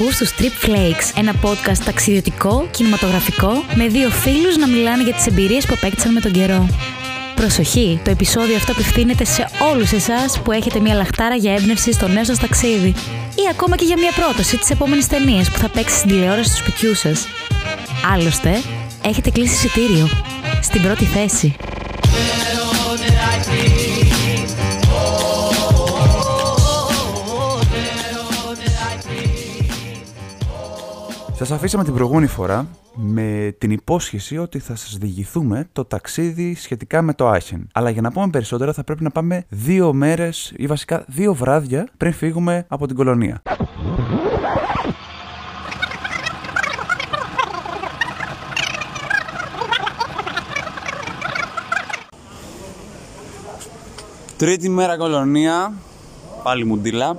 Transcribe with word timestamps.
Ακούς 0.00 0.16
τους 0.16 0.34
Trip 0.38 0.66
Flakes, 0.66 1.16
ένα 1.16 1.34
podcast 1.42 1.78
ταξιδιωτικό, 1.84 2.68
κινηματογραφικό, 2.70 3.64
με 3.74 3.86
δύο 3.86 4.10
φίλους 4.10 4.56
να 4.56 4.68
μιλάνε 4.68 5.02
για 5.02 5.12
τις 5.12 5.26
εμπειρίες 5.26 5.66
που 5.66 5.74
απέκτησαν 5.76 6.12
με 6.12 6.20
τον 6.20 6.32
καιρό. 6.32 6.68
Προσοχή, 7.34 8.00
το 8.04 8.10
επεισόδιο 8.10 8.56
αυτό 8.56 8.72
απευθύνεται 8.72 9.24
σε 9.24 9.48
όλους 9.72 9.92
εσάς 9.92 10.40
που 10.40 10.52
έχετε 10.52 10.80
μια 10.80 10.94
λαχτάρα 10.94 11.34
για 11.34 11.54
έμπνευση 11.54 11.92
στο 11.92 12.08
νέο 12.08 12.24
σας 12.24 12.38
ταξίδι 12.38 12.94
ή 13.34 13.42
ακόμα 13.50 13.76
και 13.76 13.84
για 13.84 13.96
μια 13.98 14.12
πρόταση 14.12 14.56
της 14.56 14.70
επόμενης 14.70 15.06
ταινίας 15.06 15.50
που 15.50 15.58
θα 15.58 15.68
παίξει 15.68 15.96
στην 15.96 16.08
τηλεόραση 16.08 16.50
του 16.50 16.56
σπιτιού 16.56 16.94
σας. 16.94 17.26
Άλλωστε, 18.12 18.60
έχετε 19.04 19.30
κλείσει 19.30 19.54
εισιτήριο. 19.54 20.08
Στην 20.62 20.82
πρώτη 20.82 21.04
θέση. 21.04 21.56
Σας 31.46 31.56
αφήσαμε 31.56 31.84
την 31.84 31.94
προηγούμενη 31.94 32.26
φορά 32.26 32.66
με 32.94 33.54
την 33.58 33.70
υπόσχεση 33.70 34.38
ότι 34.38 34.58
θα 34.58 34.76
σας 34.76 34.96
διηγηθούμε 34.96 35.68
το 35.72 35.84
ταξίδι 35.84 36.54
σχετικά 36.54 37.02
με 37.02 37.14
το 37.14 37.28
Άχεν. 37.28 37.68
Αλλά 37.72 37.90
για 37.90 38.02
να 38.02 38.12
πούμε 38.12 38.28
περισσότερα 38.30 38.72
θα 38.72 38.84
πρέπει 38.84 39.02
να 39.02 39.10
πάμε 39.10 39.44
δύο 39.48 39.92
μέρες 39.92 40.52
ή 40.56 40.66
βασικά 40.66 41.04
δύο 41.08 41.34
βράδια 41.34 41.88
πριν 41.96 42.12
φύγουμε 42.12 42.64
από 42.68 42.86
την 42.86 42.96
κολονία. 42.96 43.42
Τρίτη 54.36 54.68
μέρα 54.68 54.96
κολονία, 54.96 55.72
πάλι 56.42 56.64
μουντίλα, 56.64 57.16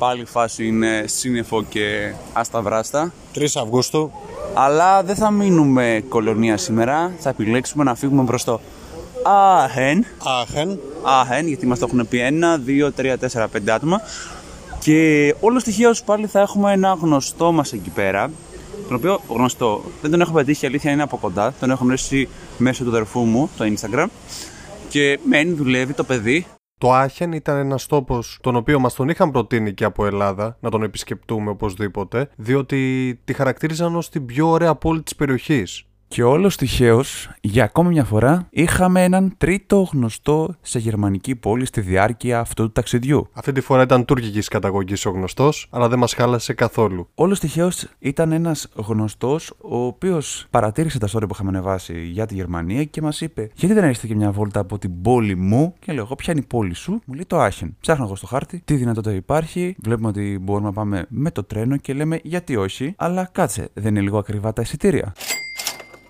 πάλι 0.00 0.20
η 0.20 0.24
φάση 0.24 0.66
είναι 0.66 1.04
σύννεφο 1.06 1.62
και 1.62 2.12
ασταυράστα. 2.32 3.12
3 3.34 3.44
Αυγούστου. 3.54 4.10
Αλλά 4.54 5.02
δεν 5.02 5.14
θα 5.14 5.30
μείνουμε 5.30 6.04
κολονία 6.08 6.56
σήμερα. 6.56 7.12
Θα 7.18 7.28
επιλέξουμε 7.28 7.84
να 7.84 7.94
φύγουμε 7.94 8.24
προς 8.24 8.44
το 8.44 8.60
Άχεν. 9.24 10.04
Άχεν. 10.40 10.78
Άχεν, 11.02 11.46
γιατί 11.46 11.66
μας 11.66 11.78
το 11.78 11.86
έχουν 11.88 12.08
πει 12.08 12.20
ένα, 12.20 12.58
δύο, 12.58 12.92
τρία, 12.92 13.18
τέσσερα, 13.18 13.48
πέντε 13.48 13.72
άτομα. 13.72 14.00
Και 14.78 15.34
όλο 15.40 15.62
τυχαίω 15.62 15.92
πάλι 16.04 16.26
θα 16.26 16.40
έχουμε 16.40 16.72
ένα 16.72 16.96
γνωστό 17.00 17.52
μας 17.52 17.72
εκεί 17.72 17.90
πέρα. 17.90 18.30
Τον 18.88 18.96
οποίο 18.96 19.20
γνωστό 19.28 19.84
δεν 20.02 20.10
τον 20.10 20.20
έχω 20.20 20.32
πετύχει, 20.32 20.64
η 20.64 20.68
αλήθεια 20.68 20.92
είναι 20.92 21.02
από 21.02 21.16
κοντά. 21.16 21.54
Τον 21.60 21.70
έχω 21.70 21.84
γνωρίσει 21.84 22.28
μέσω 22.58 22.84
του 22.84 22.90
αδερφού 22.90 23.20
μου, 23.20 23.50
το 23.56 23.64
Instagram. 23.64 24.06
Και 24.88 25.18
μένει, 25.28 25.52
δουλεύει 25.52 25.92
το 25.92 26.04
παιδί. 26.04 26.46
Το 26.80 26.92
Άχεν 26.92 27.32
ήταν 27.32 27.56
ένας 27.56 27.86
τόπος 27.86 28.38
τον 28.40 28.56
οποίο 28.56 28.78
μας 28.78 28.94
τον 28.94 29.08
είχαν 29.08 29.30
προτείνει 29.30 29.74
και 29.74 29.84
από 29.84 30.06
Ελλάδα 30.06 30.56
να 30.60 30.70
τον 30.70 30.82
επισκεπτούμε 30.82 31.50
οπωσδήποτε, 31.50 32.28
διότι 32.36 33.20
τη 33.24 33.32
χαρακτήριζαν 33.32 33.96
ως 33.96 34.08
την 34.08 34.26
πιο 34.26 34.48
ωραία 34.48 34.74
πόλη 34.74 35.02
της 35.02 35.16
περιοχής. 35.16 35.84
Και 36.12 36.22
όλος 36.22 36.56
τυχαίως, 36.56 37.30
για 37.40 37.64
ακόμη 37.64 37.88
μια 37.88 38.04
φορά, 38.04 38.46
είχαμε 38.50 39.04
έναν 39.04 39.34
τρίτο 39.38 39.88
γνωστό 39.92 40.54
σε 40.60 40.78
γερμανική 40.78 41.36
πόλη 41.36 41.64
στη 41.66 41.80
διάρκεια 41.80 42.40
αυτού 42.40 42.62
του 42.62 42.72
ταξιδιού. 42.72 43.28
Αυτή 43.32 43.52
τη 43.52 43.60
φορά 43.60 43.82
ήταν 43.82 44.04
τουρκικής 44.04 44.48
καταγωγής 44.48 45.06
ο 45.06 45.10
γνωστός, 45.10 45.66
αλλά 45.70 45.88
δεν 45.88 45.98
μας 45.98 46.14
χάλασε 46.14 46.52
καθόλου. 46.52 47.08
Όλος 47.14 47.40
τυχαίως 47.40 47.86
ήταν 47.98 48.32
ένας 48.32 48.68
γνωστός, 48.74 49.52
ο 49.60 49.76
οποίος 49.76 50.46
παρατήρησε 50.50 50.98
τα 50.98 51.06
story 51.06 51.20
που 51.20 51.32
είχαμε 51.32 51.48
ανεβάσει 51.48 52.00
για 52.00 52.26
τη 52.26 52.34
Γερμανία 52.34 52.84
και 52.84 53.02
μας 53.02 53.20
είπε: 53.20 53.50
Γιατί 53.54 53.74
δεν 53.74 53.82
έρχεστε 53.82 54.06
και 54.06 54.14
μια 54.14 54.30
βόλτα 54.30 54.60
από 54.60 54.78
την 54.78 55.02
πόλη 55.02 55.36
μου, 55.36 55.74
και 55.78 55.92
λέω: 55.92 56.04
Εγώ, 56.04 56.14
ποια 56.14 56.32
είναι 56.32 56.42
η 56.44 56.46
πόλη 56.48 56.74
σου, 56.74 56.92
μου 57.04 57.14
λέει 57.14 57.24
το 57.26 57.40
Άχεν. 57.40 57.76
Ψάχνω 57.80 58.04
εγώ 58.04 58.16
στο 58.16 58.26
χάρτη, 58.26 58.62
τι 58.64 58.74
δυνατότητα 58.74 59.14
υπάρχει, 59.14 59.76
βλέπουμε 59.82 60.08
ότι 60.08 60.38
μπορούμε 60.42 60.66
να 60.66 60.72
πάμε 60.72 61.06
με 61.08 61.30
το 61.30 61.44
τρένο 61.44 61.76
και 61.76 61.92
λέμε: 61.92 62.20
Γιατί 62.22 62.56
όχι, 62.56 62.94
αλλά 62.96 63.28
κάτσε, 63.32 63.68
δεν 63.74 63.86
είναι 63.86 64.00
λίγο 64.00 64.18
ακριβά 64.18 64.52
τα 64.52 64.62
εισιτήρια. 64.62 65.12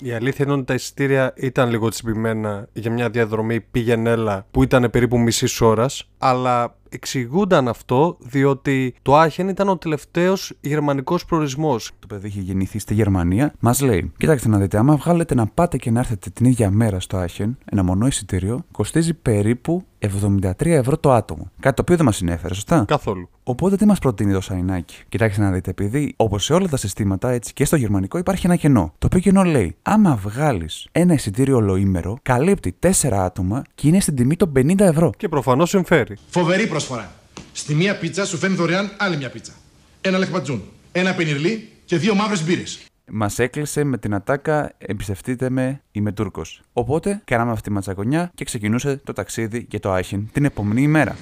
Η 0.03 0.13
αλήθεια 0.13 0.45
είναι 0.45 0.55
ότι 0.55 0.65
τα 0.65 0.75
εισιτήρια 0.75 1.33
ήταν 1.37 1.71
λίγο 1.71 1.89
τσιμπημένα 1.89 2.69
για 2.73 2.91
μια 2.91 3.11
διαδρομή 3.11 3.61
πήγαινε-έλα 3.61 4.47
που 4.51 4.63
ήταν 4.63 4.91
περίπου 4.91 5.19
μισής 5.19 5.61
ώρας, 5.61 6.09
αλλά 6.19 6.75
εξηγούνταν 6.89 7.69
αυτό 7.69 8.17
διότι 8.21 8.95
το 9.03 9.17
Άχεν 9.17 9.49
ήταν 9.49 9.69
ο 9.69 9.77
τελευταίος 9.77 10.53
γερμανικός 10.61 11.25
προορισμός. 11.25 11.91
Το 11.99 12.07
παιδί 12.07 12.27
είχε 12.27 12.41
γεννηθεί 12.41 12.79
στη 12.79 12.95
Γερμανία. 12.95 13.53
Μας 13.61 13.81
λέει: 13.81 14.13
Κοιτάξτε 14.17 14.49
να 14.49 14.59
δείτε, 14.59 14.79
άμα 14.79 14.97
βγάλετε 14.97 15.35
να 15.35 15.47
πάτε 15.47 15.77
και 15.77 15.91
να 15.91 15.99
έρθετε 15.99 16.31
την 16.31 16.47
ίδια 16.47 16.71
μέρα 16.71 17.01
στο 17.01 17.17
Άχεν, 17.17 17.59
ένα 17.65 17.83
μονό 17.83 18.07
εισιτήριο 18.07 18.65
κοστίζει 18.73 19.15
περίπου 19.15 19.85
73 20.01 20.67
ευρώ 20.67 20.99
το 20.99 21.13
άτομο. 21.13 21.51
Κάτι 21.61 21.77
το 21.77 21.83
οποίο 21.83 21.97
δεν 21.97 22.05
μας 22.05 22.17
συνέφερε, 22.17 22.55
σωστά; 22.55 22.85
Καθόλου. 22.89 23.29
Οπότε 23.43 23.77
τι 23.77 23.87
μας 23.87 23.99
προτείνει 23.99 24.33
το 24.33 24.41
Σαϊνάκι. 24.41 24.97
Κοιτάξτε 25.09 25.43
να 25.43 25.51
δείτε, 25.51 25.71
επειδή 25.71 26.15
όπως 26.17 26.45
σε 26.45 26.53
όλα 26.53 26.69
τα 26.69 26.77
συστήματα, 26.77 27.31
έτσι 27.31 27.53
και 27.53 27.65
στο 27.65 27.77
γερμανικό 27.77 28.19
υπάρχει 28.19 28.47
ένα 28.47 28.57
κενό. 28.57 28.95
Το 28.99 29.07
οποίο 29.07 29.21
κενό 29.21 29.43
λέει: 29.43 29.77
Άμα 29.83 30.17
βγάλεις 30.17 30.89
ένα 30.93 31.15
εισιτήριο 31.15 31.57
ολοήμερο, 31.57 32.19
καλύπτει 32.23 32.77
4 32.81 33.11
άτομα 33.13 33.63
και 33.75 33.89
είναι 33.89 34.01
στην 34.01 34.15
τιμή 34.15 34.37
των 34.37 34.53
50 34.57 34.81
ευρώ. 34.81 35.13
Και 35.17 35.29
προφανώς 35.29 35.69
συμφέρει. 35.69 36.17
Φοβερή 36.29 36.67
προσφορά. 36.67 37.13
Στη 37.53 37.75
μία 37.75 37.99
πίτσα 37.99 38.27
σου 38.27 38.37
φέρνει 38.37 38.57
δωρεάν 38.57 38.91
άλλη 38.99 39.17
μια 39.17 39.31
πίτσα. 39.31 39.53
Ένα 40.01 40.19
λεχπατζούν, 40.19 40.63
ένα 40.93 41.15
πενιρλί 41.15 41.69
και 41.85 41.97
δύο 41.97 42.15
μαύρες 42.15 42.45
μπύρες. 42.45 42.79
Μας 43.13 43.39
έκλεισε 43.39 43.85
με 43.85 43.99
την 43.99 44.15
ατάκα 44.15 44.73
Εμπιστευτείτε 44.79 45.51
με, 45.51 45.81
είμαι 45.93 46.13
Τούρκος. 46.13 46.63
Οπότε 46.73 47.21
κάναμε 47.25 47.51
αυτή 47.51 47.69
τη 47.69 47.75
ματσακονιά 47.75 48.31
και 48.35 48.45
ξεκινούσε 48.45 49.01
το 49.05 49.13
ταξίδι 49.13 49.67
για 49.71 49.81
το 49.81 49.93
Άχιν 49.93 50.29
την 50.33 50.45
επόμενη 50.45 50.83
ημέρα. 50.83 51.17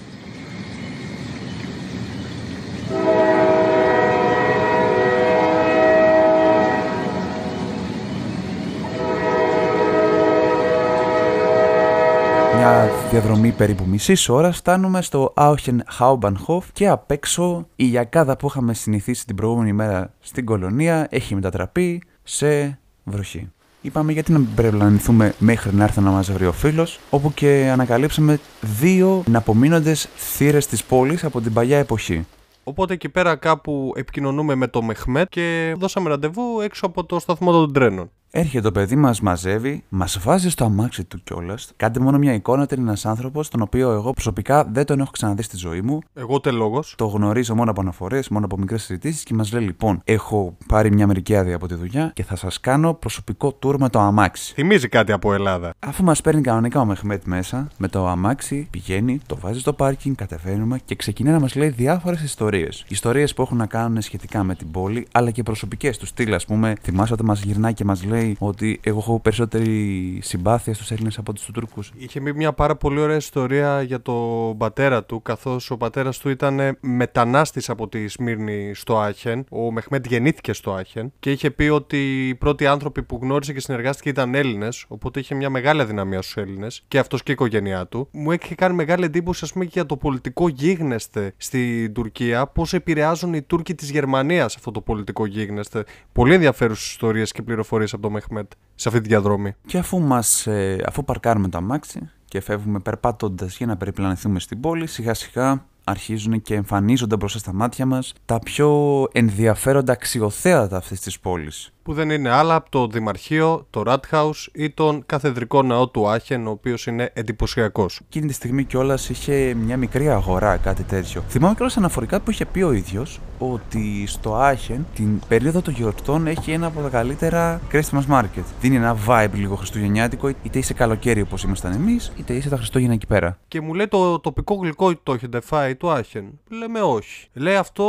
Μια 12.56 12.91
διαδρομή 13.20 13.50
περίπου 13.50 13.84
μισής 13.86 14.28
ώρας 14.28 14.56
φτάνουμε 14.56 15.02
στο 15.02 15.32
Auchen 15.36 15.78
Hauptbahnhof 15.98 16.62
και 16.72 16.88
απ' 16.88 17.10
έξω 17.10 17.66
η 17.76 17.84
γιακάδα 17.84 18.36
που 18.36 18.46
είχαμε 18.46 18.74
συνηθίσει 18.74 19.26
την 19.26 19.36
προηγούμενη 19.36 19.72
μέρα 19.72 20.12
στην 20.20 20.44
κολονία 20.44 21.06
έχει 21.10 21.34
μετατραπεί 21.34 22.02
σε 22.22 22.78
βροχή. 23.04 23.50
Είπαμε 23.80 24.12
γιατί 24.12 24.32
να 24.32 24.38
μην 24.38 24.54
περιπλανηθούμε 24.54 25.34
μέχρι 25.38 25.74
να 25.74 25.84
έρθει 25.84 26.00
να 26.00 26.10
μας 26.10 26.32
βρει 26.32 26.46
ο 26.46 26.52
φίλος, 26.52 27.00
όπου 27.10 27.32
και 27.34 27.68
ανακαλύψαμε 27.72 28.38
δύο 28.60 29.22
απομείνοντες 29.32 30.08
θύρες 30.16 30.66
της 30.66 30.84
πόλης 30.84 31.24
από 31.24 31.40
την 31.40 31.52
παλιά 31.52 31.78
εποχή. 31.78 32.26
Οπότε 32.64 32.94
εκεί 32.94 33.08
πέρα 33.08 33.36
κάπου 33.36 33.92
επικοινωνούμε 33.96 34.54
με 34.54 34.66
το 34.66 34.82
Μεχμέτ 34.82 35.28
και 35.28 35.74
δώσαμε 35.78 36.08
ραντεβού 36.08 36.60
έξω 36.60 36.86
από 36.86 37.04
το 37.04 37.18
σταθμό 37.18 37.52
των 37.52 37.72
τρένων. 37.72 38.10
Έρχεται 38.31 38.62
το 38.62 38.72
παιδί, 38.72 38.97
μας 38.97 39.21
μαζεύει, 39.21 39.84
μας 39.89 40.19
βάζει 40.19 40.50
στο 40.50 40.65
αμάξι 40.65 41.05
του 41.05 41.22
κιόλας. 41.25 41.72
Κάντε 41.77 42.00
μόνο 42.00 42.19
μια 42.19 42.34
εικόνα 42.34 42.62
ότι 42.62 42.75
είναι 42.75 42.84
ένας 42.84 43.06
άνθρωπος, 43.06 43.49
τον 43.49 43.61
οποίο 43.61 43.91
εγώ 43.91 44.12
προσωπικά 44.12 44.65
δεν 44.65 44.84
τον 44.84 45.00
έχω 45.00 45.11
ξαναδεί 45.11 45.43
στη 45.43 45.56
ζωή 45.56 45.81
μου. 45.81 45.99
Εγώ 46.15 46.34
ούτε 46.34 46.50
λόγος. 46.50 46.94
Το 46.97 47.06
γνωρίζω 47.06 47.55
μόνο 47.55 47.71
από 47.71 47.81
αναφορές, 47.81 48.28
μόνο 48.28 48.44
από 48.44 48.59
μικρές 48.59 48.83
συζητήσεις 48.83 49.22
και 49.22 49.34
μας 49.34 49.53
λέει: 49.53 49.65
Λοιπόν, 49.65 50.00
έχω 50.05 50.56
πάρει 50.66 50.93
μια 50.93 51.06
μερική 51.06 51.37
άδεια 51.37 51.55
από 51.55 51.69
τη 51.69 51.75
δουλειά 51.75 52.11
και 52.15 52.22
θα 52.22 52.37
σας 52.37 52.61
κάνω 52.61 52.94
προσωπικό 52.94 53.59
tour 53.62 53.77
με 53.78 53.89
το 53.89 53.99
αμάξι. 53.99 54.53
Θυμίζει 54.55 54.89
κάτι 54.89 55.12
από 55.12 55.33
Ελλάδα. 55.33 55.75
Αφού 55.78 56.05
μας 56.05 56.21
παίρνει 56.21 56.41
κανονικά 56.41 56.81
ο 56.81 56.84
Μεχμέτ 56.84 57.25
μέσα, 57.25 57.69
με 57.77 57.89
το 57.89 58.06
αμάξι 58.06 58.69
πηγαίνει, 58.71 59.21
το 59.27 59.37
βάζει 59.37 59.60
στο 59.60 59.72
πάρκινγκ, 59.72 60.15
κατεβαίνουμε 60.15 60.78
και 60.84 60.95
ξεκινάει 60.95 61.33
να 61.33 61.41
μας 61.41 61.55
λέει 61.55 61.69
διάφορες 61.69 62.22
ιστορίες. 62.22 62.84
Ιστορίες 62.89 63.34
που 63.34 63.42
έχουν 63.42 63.57
να 63.57 63.66
κάνουν 63.66 64.03
σχετικά 64.03 64.42
με 64.42 64.54
την 64.54 64.71
πόλη, 64.71 65.07
αλλά 65.13 65.31
και 65.31 65.42
προσωπικές 65.42 65.98
τους 65.98 66.09
στυλ, 66.09 66.34
ας 66.34 66.45
πούμε. 66.45 66.74
Θυμάσαι 66.83 67.13
όταν 67.13 67.27
μας 67.27 67.42
γυρνάει 67.42 67.74
και 67.74 67.84
μας 67.84 68.04
λέει 68.04 68.17
ότι 68.38 68.80
εγώ 68.82 68.98
έχω 68.98 69.20
περισσότερη 69.20 70.18
συμπάθεια 70.22 70.74
στους 70.74 70.91
Έλληνες 70.91 71.18
από 71.18 71.32
τους 71.32 71.50
Τούρκους. 71.53 71.92
Είχε 71.97 72.20
πει 72.20 72.34
μια 72.34 72.53
πάρα 72.53 72.76
πολύ 72.76 73.00
ωραία 73.00 73.16
ιστορία 73.16 73.82
για 73.82 74.03
τον 74.03 74.56
πατέρα 74.56 75.04
του, 75.04 75.22
καθώς 75.22 75.70
ο 75.70 75.76
πατέρας 75.76 76.18
του 76.18 76.28
ήταν 76.28 76.76
μετανάστης 76.80 77.70
από 77.70 77.88
τη 77.88 78.09
Σμύρνη 78.09 78.72
στο 78.74 78.98
Άχεν. 78.98 79.44
Ο 79.50 79.72
Μεχμέτ 79.72 80.06
γεννήθηκε 80.06 80.53
στο 80.53 80.72
Άχεν 80.72 81.12
και 81.20 81.30
είχε 81.30 81.50
πει 81.50 81.65
ότι 81.65 82.28
οι 82.28 82.34
πρώτοι 82.34 82.66
άνθρωποι 82.66 83.03
που 83.03 83.18
γνώρισε 83.22 83.53
και 83.53 83.60
συνεργάστηκε 83.60 84.09
ήταν 84.09 84.34
Έλληνες, 84.34 84.84
οπότε 84.88 85.21
είχε 85.21 85.34
μια 85.34 85.50
μεγάλη 85.50 85.80
αδυναμία 85.80 86.22
στους 86.22 86.36
Έλληνες 86.36 86.84
και 86.88 86.98
αυτός 86.98 87.22
και 87.22 87.30
η 87.30 87.34
οικογένειά 87.34 87.86
του. 87.86 88.09
Μου 88.10 88.32
έχει 88.32 88.54
κάνει 88.54 88.74
μεγάλη 88.74 89.04
εντύπωση, 89.04 89.44
ας 89.44 89.53
πούμε, 89.53 89.64
και 89.64 89.71
για 89.74 89.86
το 89.86 89.97
πολιτικό 89.97 90.48
γίγνεσθε 90.48 91.32
στην 91.36 91.92
Τουρκία, 91.92 92.47
πώς 92.47 92.72
επηρεάζουν 92.72 93.34
οι 93.34 93.42
Τούρκοι 93.42 93.74
της 93.74 93.91
Γερμανίας 93.91 94.56
αυτό 94.56 94.71
το 94.71 94.80
πολιτικό 94.80 95.26
γίγνεσθε. 95.26 95.84
Πολύ 96.12 96.34
ενδιαφέρουσες 96.34 96.91
ιστορίες 96.91 97.32
και 97.32 97.42
πληροφορίες 97.42 97.92
από 97.92 98.03
το 98.03 98.08
Μεχμέτ 98.10 98.53
σε 98.75 98.89
αυτή 98.89 99.01
τη 99.01 99.09
διαδρομή. 99.09 99.55
Και 99.66 99.78
αφού, 99.78 100.01
μας, 100.01 100.47
ε, 100.47 100.83
αφού 100.87 101.05
παρκάρουμε 101.05 101.49
το 101.49 101.59
αμάξι 101.59 102.10
και 102.25 102.41
φεύγουμε 102.41 102.78
περπατώντας 102.78 103.57
για 103.57 103.66
να 103.66 103.77
περιπλανηθούμε 103.77 104.41
στην 104.41 104.60
πόλη, 104.60 104.87
σιγά 104.87 105.15
σιγά 105.15 105.65
αρχίζουν 105.84 106.43
και 106.43 106.55
εμφανίζονται 106.55 107.16
μπροστά 107.16 107.39
στα 107.39 107.53
μάτια 107.53 107.87
μας 107.87 108.13
τα 108.25 108.39
πιο 108.39 109.07
ενδιαφέροντα 109.13 109.93
αξιοθέατα 109.93 110.77
αυτής 110.77 111.01
της 111.01 111.21
πόλης. 111.21 111.72
Που 111.88 111.94
δεν 111.94 112.10
είναι 112.10 112.30
άλλα 112.30 112.54
από 112.54 112.70
το 112.70 112.86
Δημαρχείο, 112.86 113.66
το 113.70 113.82
Rathaus 113.86 114.46
ή 114.52 114.70
τον 114.70 115.02
καθεδρικό 115.06 115.62
ναό 115.62 115.88
του 115.88 116.08
Άχεν, 116.08 116.46
ο 116.46 116.50
οποίος 116.50 116.86
είναι 116.86 117.10
εντυπωσιακός. 117.12 118.00
Εκείνη 118.06 118.26
τη 118.26 118.32
στιγμή 118.32 118.64
κιόλας 118.64 119.08
είχε 119.08 119.54
μια 119.54 119.76
μικρή 119.76 120.08
αγορά, 120.08 120.56
κάτι 120.56 120.82
τέτοιο. 120.82 121.24
Θυμάμαι 121.28 121.54
κιόλας 121.54 121.76
αναφορικά 121.76 122.20
που 122.20 122.30
είχε 122.30 122.44
πει 122.44 122.62
ο 122.62 122.72
ίδιος 122.72 123.20
ότι 123.38 124.06
στο 124.06 124.34
Άχεν 124.34 124.86
την 124.94 125.20
περίοδο 125.28 125.62
των 125.62 125.74
γιορτών 125.74 126.26
έχει 126.26 126.50
ένα 126.50 126.66
από 126.66 126.80
τα 126.80 126.88
καλύτερα 126.88 127.60
Christmas 127.72 128.06
market. 128.10 128.44
Δίνει 128.60 128.76
ένα 128.76 128.96
vibe 129.06 129.32
λίγο 129.34 129.54
χριστουγεννιάτικο, 129.54 130.28
είτε 130.28 130.58
είσαι 130.58 130.74
καλοκαίρι 130.74 131.20
όπως 131.20 131.42
ήμασταν 131.42 131.72
εμείς, 131.72 132.12
είτε 132.16 132.34
είσαι 132.34 132.48
τα 132.48 132.56
Χριστούγεννα 132.56 132.94
εκεί 132.94 133.06
πέρα. 133.06 133.38
Και 133.48 133.60
μου 133.60 133.74
λέει 133.74 133.88
το 133.88 134.20
τοπικό 134.20 134.54
γλυκό 134.54 134.96
το 135.02 135.12
έχετε 135.12 135.40
φάει 135.40 135.74
του 135.74 135.90
Άχεν; 135.90 136.24
Λέμε 136.48 136.80
όχι. 136.80 137.28
Λέει 137.32 137.56
αυτό 137.56 137.84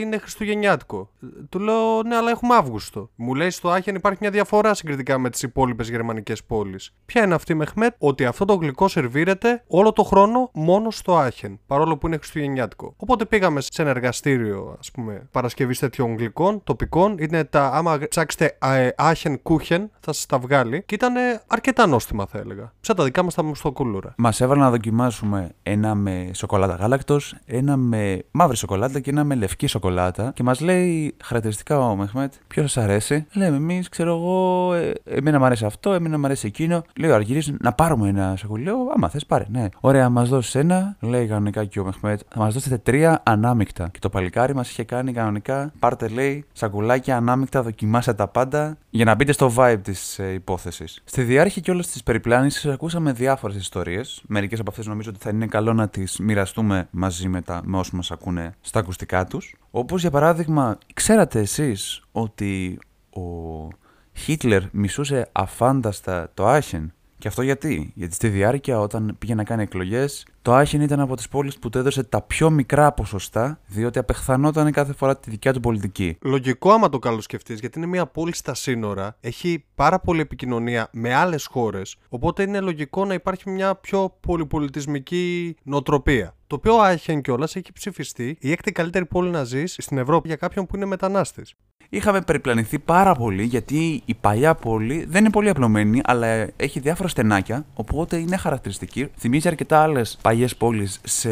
είναι 0.00 0.18
χριστουγεννιάτικο. 0.18 1.10
Του 1.48 1.58
λέω 1.58 2.02
ναι, 2.02 2.16
αλλά 2.16 2.30
έχουμε 2.30 2.54
Αύγουστο. 2.54 3.10
Μου 3.16 3.29
λέει 3.34 3.50
στο 3.50 3.68
Άχεν 3.68 3.94
υπάρχει 3.94 4.18
μια 4.20 4.30
διαφορά 4.30 4.74
συγκριτικά 4.74 5.18
με 5.18 5.30
τις 5.30 5.42
υπόλοιπες 5.42 5.88
γερμανικές 5.90 6.44
πόλεις. 6.44 6.94
Ποια 7.06 7.24
είναι 7.24 7.34
αυτή, 7.34 7.54
Μεχμέτ, 7.54 7.94
ότι 7.98 8.24
αυτό 8.24 8.44
το 8.44 8.54
γλυκό 8.54 8.88
σερβίρεται 8.88 9.62
όλο 9.66 9.92
το 9.92 10.02
χρόνο 10.02 10.50
μόνο 10.54 10.90
στο 10.90 11.16
Άχεν. 11.16 11.58
Παρόλο 11.66 11.96
που 11.96 12.06
είναι 12.06 12.16
χριστουγεννιάτικο. 12.16 12.94
Οπότε 12.96 13.24
πήγαμε 13.24 13.60
σε 13.60 13.82
ένα 13.82 13.90
εργαστήριο, 13.90 14.76
ας 14.78 14.90
πούμε, 14.90 15.28
παρασκευής 15.30 15.78
τέτοιων 15.78 16.16
γλυκών 16.16 16.64
τοπικών. 16.64 17.16
Είναι 17.18 17.44
τα, 17.44 17.66
άμα 17.66 17.98
ψάξετε 18.08 18.58
Άχεν 18.96 19.42
Κούχεν, 19.42 19.90
θα 20.00 20.12
σας 20.12 20.26
τα 20.26 20.38
βγάλει. 20.38 20.82
Και 20.86 20.94
ήταν 20.94 21.14
αρκετά 21.46 21.86
νόστιμα, 21.86 22.26
θα 22.26 22.38
έλεγα. 22.38 22.72
Σαν 22.80 22.96
τα 22.96 23.04
δικά 23.04 23.22
μας 23.22 23.34
τα 23.34 23.42
μουστοκούλουρα. 23.42 24.14
Μας 24.16 24.40
έβαλαν 24.40 24.64
να 24.64 24.70
δοκιμάσουμε 24.70 25.50
ένα 25.62 25.94
με 25.94 26.30
σοκολάτα 26.32 26.74
γάλακτος, 26.74 27.34
ένα 27.46 27.76
με 27.76 28.24
μαύρη 28.30 28.56
σοκολάτα 28.56 29.00
και 29.00 29.10
ένα 29.10 29.24
με 29.24 29.34
λευκή 29.34 29.66
σοκολάτα. 29.66 30.32
Και 30.34 30.42
μας 30.42 30.60
λέει 30.60 31.16
χαρακτηριστικά 31.22 31.78
ο 31.78 31.96
Μεχμέτ, 31.96 32.32
ποιος 32.46 32.72
σας 32.72 32.84
αρέσει; 32.84 33.19
Λέμε 33.32 33.56
εμείς, 33.56 33.88
ξέρω 33.88 34.10
εγώ, 34.16 34.72
ε, 34.74 34.92
εμένα 35.04 35.38
μου 35.38 35.44
αρέσει 35.44 35.64
αυτό, 35.64 35.92
εμένα 35.92 36.18
μου 36.18 36.24
αρέσει 36.24 36.46
εκείνο. 36.46 36.84
Λέει 36.96 37.10
ο 37.10 37.14
Αργυρή 37.14 37.56
να 37.60 37.72
πάρουμε 37.72 38.08
ένα 38.08 38.36
σοκολάτα. 38.36 38.70
Λέω, 38.70 38.78
άμα 38.94 39.08
θες, 39.08 39.26
πάρε, 39.26 39.46
ναι. 39.50 39.68
Ωραία, 39.80 40.08
μας 40.08 40.28
δώσει 40.28 40.58
ένα, 40.58 40.96
λέει 41.00 41.26
κανονικά 41.26 41.64
και 41.64 41.80
ο 41.80 41.84
Μεχμέτ, 41.84 42.20
θα 42.28 42.38
μας 42.38 42.54
δώσετε 42.54 42.78
τρία 42.78 43.22
ανάμεικτα. 43.24 43.88
Και 43.92 43.98
το 43.98 44.08
παλικάρι 44.08 44.54
μας 44.54 44.70
είχε 44.70 44.84
κάνει 44.84 45.12
κανονικά, 45.12 45.72
πάρτε 45.78 46.08
λέει 46.08 46.44
σακουλάκια 46.52 47.16
ανάμεικτα, 47.16 47.62
δοκιμάστε 47.62 48.14
τα 48.14 48.28
πάντα 48.28 48.76
για 48.90 49.04
να 49.04 49.14
μπείτε 49.14 49.32
στο 49.32 49.52
vibe 49.56 49.78
της 49.82 50.18
ε, 50.18 50.32
υπόθεσης. 50.32 51.00
Στη 51.04 51.22
διάρκεια 51.22 51.62
και 51.62 51.70
όλες 51.70 51.86
τις 51.86 52.02
περιπλάνηση 52.02 52.70
ακούσαμε 52.70 53.12
διάφορες 53.12 53.56
ιστορίες. 53.56 54.22
Μερικές 54.26 54.60
από 54.60 54.70
αυτές 54.70 54.86
νομίζω 54.86 55.10
ότι 55.10 55.18
θα 55.22 55.30
είναι 55.30 55.46
καλό 55.46 55.72
να 55.72 55.88
τις 55.88 56.18
μοιραστούμε 56.18 56.88
μαζί 56.90 57.28
με, 57.28 57.40
τα, 57.40 57.60
με 57.64 57.78
όσους 57.78 57.92
μας 57.92 58.10
ακούνε 58.10 58.54
στα 58.60 58.78
ακουστικά 58.78 59.24
τους. 59.24 59.54
Όπως 59.70 60.00
για 60.00 60.10
παράδειγμα, 60.10 60.78
ξέρατε 60.94 61.40
εσείς 61.40 62.02
ότι 62.12 62.78
ο 63.10 63.68
Χίτλερ 64.12 64.62
μισούσε 64.72 65.28
αφάνταστα 65.32 66.30
το 66.34 66.46
Άχεν. 66.46 66.92
Και 67.18 67.28
αυτό 67.28 67.42
γιατί; 67.42 67.92
Γιατί 67.94 68.14
στη 68.14 68.28
διάρκεια 68.28 68.80
όταν 68.80 69.16
πήγε 69.18 69.34
να 69.34 69.44
κάνει 69.44 69.62
εκλογές, 69.62 70.26
το 70.42 70.54
Άχεν 70.54 70.80
ήταν 70.80 71.00
από 71.00 71.16
τις 71.16 71.28
πόλεις 71.28 71.58
που 71.58 71.68
του 71.68 71.78
έδωσε 71.78 72.02
τα 72.02 72.22
πιο 72.22 72.50
μικρά 72.50 72.92
ποσοστά, 72.92 73.60
διότι 73.66 73.98
απεχθανόταν 73.98 74.72
κάθε 74.72 74.92
φορά 74.92 75.16
τη 75.16 75.30
δικιά 75.30 75.52
του 75.52 75.60
πολιτική. 75.60 76.18
Λογικό 76.22 76.70
άμα 76.70 76.88
το 76.88 76.98
καλοσκεφτείς, 76.98 77.60
γιατί 77.60 77.78
είναι 77.78 77.86
μια 77.86 78.06
πόλη 78.06 78.34
στα 78.34 78.54
σύνορα, 78.54 79.16
έχει 79.20 79.64
πάρα 79.74 80.00
πολλή 80.00 80.20
επικοινωνία 80.20 80.88
με 80.92 81.14
άλλες 81.14 81.46
χώρες, 81.46 81.96
οπότε 82.08 82.42
είναι 82.42 82.60
λογικό 82.60 83.04
να 83.04 83.14
υπάρχει 83.14 83.50
μια 83.50 83.74
πιο 83.74 84.16
πολυπολιτισμική 84.20 85.56
νοοτροπία. 85.62 86.34
Το 86.46 86.54
οποίο 86.56 86.74
Άχεν 86.74 87.22
κιόλας 87.22 87.56
έχει 87.56 87.72
ψηφιστεί 87.72 88.36
η 88.40 88.50
έκτη 88.50 88.72
καλύτερη 88.72 89.06
πόλη 89.06 89.30
να 89.30 89.44
ζεις 89.44 89.76
στην 89.78 89.98
Ευρώπη 89.98 90.28
για 90.28 90.36
κάποιον 90.36 90.66
που 90.66 90.76
είναι 90.76 90.84
μετανάστης. 90.84 91.54
Είχαμε 91.92 92.20
περιπλανηθεί 92.20 92.78
πάρα 92.78 93.14
πολύ 93.14 93.42
γιατί 93.42 94.02
η 94.04 94.14
παλιά 94.14 94.54
πόλη 94.54 95.04
δεν 95.08 95.20
είναι 95.20 95.30
πολύ 95.30 95.48
απλωμένη, 95.48 96.00
αλλά 96.04 96.26
έχει 96.56 96.80
διάφορα 96.80 97.08
στενάκια, 97.08 97.64
οπότε 97.74 98.16
είναι 98.16 98.36
χαρακτηριστική. 98.36 99.08
Θυμίζει 99.16 99.48
αρκετά 99.48 99.82
άλλες 99.82 100.18
παλιές 100.22 100.56
πόλεις 100.56 101.00
σε 101.04 101.30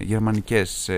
γερμανικές, 0.00 0.70
σε, 0.70 0.92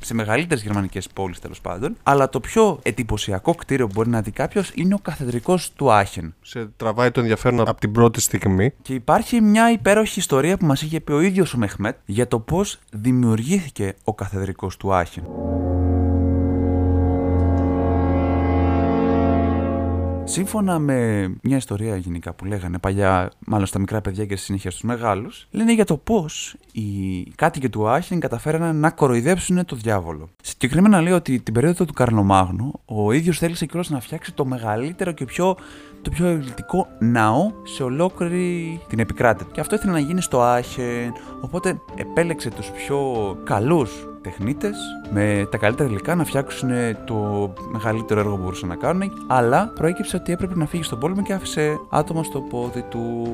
σε 0.00 0.14
μεγαλύτερες 0.14 0.62
γερμανικές 0.62 1.08
πόλεις 1.08 1.38
τέλος 1.38 1.60
πάντων. 1.60 1.96
Αλλά 2.02 2.28
το 2.28 2.40
πιο 2.40 2.78
εντυπωσιακό 2.82 3.54
κτίριο 3.54 3.86
που 3.86 3.92
μπορεί 3.94 4.08
να 4.08 4.20
δει 4.20 4.30
κάποιος 4.30 4.72
είναι 4.74 4.94
ο 4.94 4.98
καθεδρικός 5.02 5.72
του 5.72 5.92
Άχεν. 5.92 6.34
Σε 6.40 6.66
τραβάει 6.76 7.10
το 7.10 7.20
ενδιαφέρον 7.20 7.60
από 7.60 7.80
την 7.80 7.92
πρώτη 7.92 8.20
στιγμή. 8.20 8.72
Και 8.82 8.94
υπάρχει 8.94 9.40
μια 9.40 9.72
υπέροχη 9.72 10.18
ιστορία 10.18 10.56
που 10.56 10.66
μας 10.66 10.82
είχε 10.82 11.00
πει 11.00 11.12
ο 11.12 11.20
ίδιος 11.20 11.54
ο 11.54 11.58
Μεχμέτ 11.58 11.96
για 12.04 12.28
το 12.28 12.38
πώς 12.38 12.78
δημιουργήθηκε 12.92 13.94
ο 14.04 14.14
καθεδρικός 14.14 14.76
του 14.76 14.94
Άχεν. 14.94 15.24
Σύμφωνα 20.24 20.78
με 20.78 21.28
μια 21.42 21.56
ιστορία 21.56 21.96
γενικά 21.96 22.32
που 22.32 22.44
λέγανε 22.44 22.78
παλιά, 22.78 23.30
μάλλον 23.46 23.66
στα 23.66 23.78
μικρά 23.78 24.00
παιδιά 24.00 24.26
και 24.26 24.36
στη 24.36 24.44
συνέχεια 24.44 24.70
στους 24.70 24.82
μεγάλους, 24.82 25.46
λένε 25.50 25.74
για 25.74 25.84
το 25.84 25.96
πώς 25.96 26.56
οι 26.72 27.22
κάτοικοι 27.34 27.68
του 27.68 27.88
Άχιν 27.88 28.20
καταφέρανε 28.20 28.72
να 28.72 28.90
κοροϊδέψουν 28.90 29.64
το 29.64 29.76
διάβολο. 29.76 30.28
Συγκεκριμένα 30.42 31.00
λέει 31.00 31.12
ότι 31.12 31.40
την 31.40 31.54
περίοδο 31.54 31.84
του 31.84 31.92
Καρλομάγνου, 31.92 32.72
ο 32.84 33.12
ίδιος 33.12 33.38
θέλησε 33.38 33.66
κιόλας 33.66 33.90
να 33.90 34.00
φτιάξει 34.00 34.32
το 34.34 34.44
μεγαλύτερο 34.44 35.12
και 35.12 35.24
πιο 35.24 35.56
το 36.02 36.10
πιο 36.10 36.26
ελληνικό 36.26 36.86
ναό 36.98 37.52
σε 37.62 37.82
ολόκληρη 37.82 38.80
την 38.88 38.98
επικράτεια. 38.98 39.46
Και 39.52 39.60
αυτό 39.60 39.74
ήθελε 39.74 39.92
να 39.92 39.98
γίνει 39.98 40.20
στο 40.20 40.42
Άχεν, 40.42 41.12
οπότε 41.40 41.80
επέλεξε 41.96 42.50
τους 42.50 42.70
πιο 42.70 43.00
καλούς 43.44 44.06
τεχνίτες 44.22 44.76
με 45.10 45.46
τα 45.50 45.56
καλύτερα 45.56 45.88
υλικά 45.88 46.14
να 46.14 46.24
φτιάξουν 46.24 46.70
το 47.04 47.52
μεγαλύτερο 47.72 48.20
έργο 48.20 48.36
που 48.36 48.42
μπορούσαν 48.42 48.68
να 48.68 48.76
κάνουν, 48.76 49.12
αλλά 49.28 49.72
προέκυψε 49.74 50.16
ότι 50.16 50.32
έπρεπε 50.32 50.54
να 50.56 50.66
φύγει 50.66 50.82
στον 50.82 50.98
πόλεμο 50.98 51.22
και 51.22 51.32
άφησε 51.32 51.80
άτομα 51.90 52.22
στο 52.22 52.40
πόδι 52.40 52.82
του. 52.82 53.26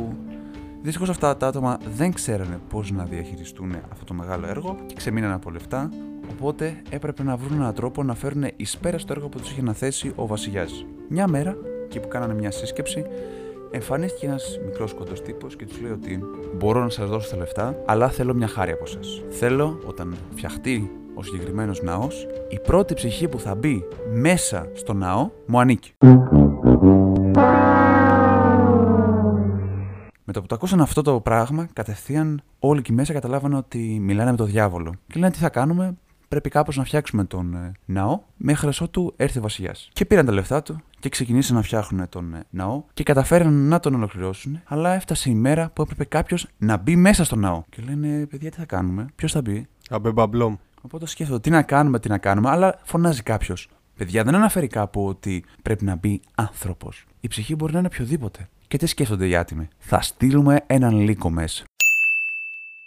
Δυστυχώς 0.82 1.08
αυτά 1.08 1.37
τα 1.37 1.46
άτομα 1.46 1.79
δεν 1.96 2.12
ξέρανε 2.12 2.61
πώς 2.69 2.90
να 2.90 3.05
διαχειριστούν 3.05 3.75
αυτό 3.93 4.05
το 4.05 4.14
μεγάλο 4.14 4.46
έργο 4.46 4.76
και 4.87 4.94
ξεμείναν 4.94 5.32
από 5.32 5.50
λεφτά. 5.50 5.90
Οπότε 6.31 6.82
έπρεπε 6.91 7.23
να 7.23 7.37
βρουν 7.37 7.61
έναν 7.61 7.75
τρόπο 7.75 8.02
να 8.02 8.14
φέρουν 8.14 8.44
εις 8.56 8.79
πέρα 8.79 8.99
στο 8.99 9.12
έργο 9.12 9.29
που 9.29 9.38
τους 9.38 9.50
είχε 9.50 9.61
αναθέσει 9.61 10.12
ο 10.14 10.26
βασιλιάς. 10.26 10.87
Μια 11.08 11.29
μέρα, 11.29 11.56
εκεί 11.84 12.00
που 12.00 12.08
κάνανε 12.08 12.34
μια 12.34 12.50
σύσκεψη, 12.50 13.05
εμφανίστηκε 13.70 14.26
ένας 14.26 14.59
μικρός 14.65 14.94
κοντός 14.94 15.23
τύπος 15.23 15.56
και 15.56 15.67
τους 15.67 15.81
λέει 15.81 15.93
ότι 15.93 16.20
μπορώ 16.56 16.82
να 16.82 16.88
σας 16.88 17.09
δώσω 17.09 17.31
τα 17.31 17.37
λεφτά, 17.37 17.76
αλλά 17.87 18.09
θέλω 18.09 18.35
μια 18.35 18.49
χάρη 18.49 18.73
από 18.73 18.85
εσά. 18.87 18.99
Θέλω 19.29 19.81
όταν 19.87 20.17
φτιαχτεί 20.31 20.91
ο 21.15 21.23
συγκεκριμένος 21.23 21.82
ναός, 21.82 22.26
η 22.49 22.59
πρώτη 22.59 22.94
ψυχή 22.94 23.29
που 23.29 23.39
θα 23.39 23.55
μπει 23.55 23.84
μέσα 24.13 24.70
στο 24.75 24.93
ναό 24.93 25.31
μου 25.46 25.60
ανήκει. 25.60 25.93
Με 30.25 30.32
το 30.32 30.41
που 30.41 30.46
το 30.46 30.55
ακούσαν 30.55 30.81
αυτό 30.81 31.03
το 31.03 31.20
πράγμα, 31.20 31.69
κατευθείαν 31.72 32.43
όλοι 32.58 32.79
εκεί 32.79 32.93
μέσα 32.93 33.13
καταλάβανε 33.13 33.56
ότι 33.56 33.98
μιλάνε 34.01 34.31
με 34.31 34.37
τον 34.37 34.46
διάβολο. 34.46 34.94
Και 35.06 35.19
λένε 35.19 35.32
τι 35.32 35.39
θα 35.39 35.48
κάνουμε, 35.48 35.96
πρέπει 36.29 36.51
κάπως 36.51 36.77
να 36.77 36.85
φτιάξουμε 36.85 37.25
τον 37.25 37.55
ε, 37.55 37.73
ναό 37.85 38.20
μέχρι 38.37 38.70
ότου 38.81 39.15
έρθει 39.17 39.39
ο 39.39 39.43
βασιλιάς. 39.43 39.89
Και 39.93 40.05
πήραν 40.05 40.27
τα 40.27 40.32
λεφτά 40.32 40.63
του 40.63 40.81
και 40.99 41.08
ξεκινήσαν 41.08 41.56
να 41.56 41.63
φτιάχνουν 41.63 42.08
τον 42.08 42.35
ε, 42.35 42.44
ναό 42.51 42.82
και 42.94 43.03
καταφέραν 43.03 43.53
να 43.53 43.81
τον 43.81 43.94
ολοκληρώσουν. 43.94 44.61
Αλλά 44.65 44.94
έφτασε 44.94 45.31
η 45.31 45.35
μέρα 45.35 45.70
που 45.73 45.82
έπρεπε 45.82 46.05
κάποιος 46.05 46.47
να 46.58 46.77
μπει 46.77 46.97
μέσα 46.97 47.25
στο 47.25 47.37
ναό. 47.37 47.63
Και 47.69 47.82
λένε, 47.82 48.27
παιδιά, 48.27 48.51
τι 48.51 48.56
θα 48.56 48.65
κάνουμε, 48.65 49.06
ποιος 49.17 49.32
θα 49.32 49.41
μπει; 49.41 49.67
Αμπεμπαμπλόμ. 49.91 50.56
Οπότε 50.81 51.06
σκέφτομαι 51.06 51.41
τι 51.41 51.51
να 51.51 51.63
κάνουμε, 51.63 51.99
τι 51.99 52.08
να 52.08 52.19
κάνουμε, 52.19 52.51
αλλά 52.51 52.81
φωνάζει 52.82 53.23
κάποιος. 53.23 53.69
Παιδιά, 53.97 54.25
δεν 54.25 54.35
αναφέρει 54.35 54.67
κάπου 54.67 55.06
ότι 55.06 55.44
πρέπει 55.63 55.85
να 55.85 55.97
μπει 55.97 56.20
άνθρωπος. 56.35 57.05
Η 57.20 57.29
ψυχή 57.29 57.55
μπορεί 57.55 57.73
να 57.73 57.79
είναι 57.79 57.89
οποιοδήποτε. 57.93 58.49
Και 58.69 58.77
τι 58.77 58.87
σκέφτονται 58.87 59.29
οι 59.29 59.37
άτιμοι. 59.37 59.69
Θα 59.79 60.01
στείλουμε 60.01 60.61
έναν 60.67 61.01
λύκο 61.01 61.31
μέσα 61.31 61.65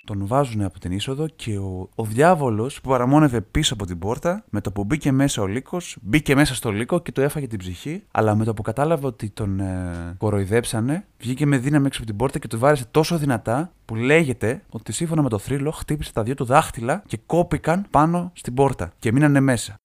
τον 0.06 0.28
βάζουν 0.28 0.62
από 0.62 0.80
την 0.80 0.92
είσοδο 0.92 1.28
και 1.28 1.58
ο, 1.58 1.90
ο 1.96 2.04
διάβολος 2.04 2.82
που 2.82 2.90
παραμόνευε 2.90 3.42
πίσω 3.42 3.74
από 3.74 3.86
την 3.86 4.00
πόρτα, 4.00 4.44
με 4.50 4.62
το 4.62 4.72
που 4.72 4.84
μπήκε 4.84 5.12
μέσα 5.12 5.42
ο 5.42 5.48
λύκος, 5.48 5.98
μπήκε 6.02 6.36
μέσα 6.36 6.56
στο 6.56 6.72
λύκο 6.72 7.00
και 7.00 7.12
του 7.12 7.22
έφαγε 7.22 7.48
την 7.48 7.60
ψυχή. 7.60 8.04
Αλλά 8.12 8.36
με 8.36 8.46
το 8.46 8.54
που 8.54 8.62
κατάλαβε 8.62 9.06
ότι 9.06 9.30
τον 9.30 9.60
ε, 9.60 10.16
κοροϊδέψανε, 10.18 11.06
βγήκε 11.20 11.46
με 11.46 11.58
δύναμη 11.58 11.86
έξω 11.86 12.00
από 12.00 12.10
την 12.10 12.18
πόρτα 12.20 12.40
και 12.40 12.48
του 12.48 12.60
βάρεσε 12.60 12.86
τόσο 12.92 13.18
δυνατά 13.18 13.72
που 13.86 13.96
λέγεται 13.96 14.64
ότι 14.70 14.92
σύμφωνα 14.92 15.22
με 15.22 15.30
το 15.30 15.38
θρύλο 15.38 15.72
χτύπησε 15.72 16.14
τα 16.14 16.24
δύο 16.24 16.34
του 16.34 16.46
δάχτυλα 16.46 17.04
και 17.08 17.20
κόπηκαν 17.26 17.86
πάνω 17.90 18.32
στην 18.34 18.54
πόρτα 18.54 18.92
και 19.00 19.12
μείνανε 19.12 19.40
μέσα 19.40 19.76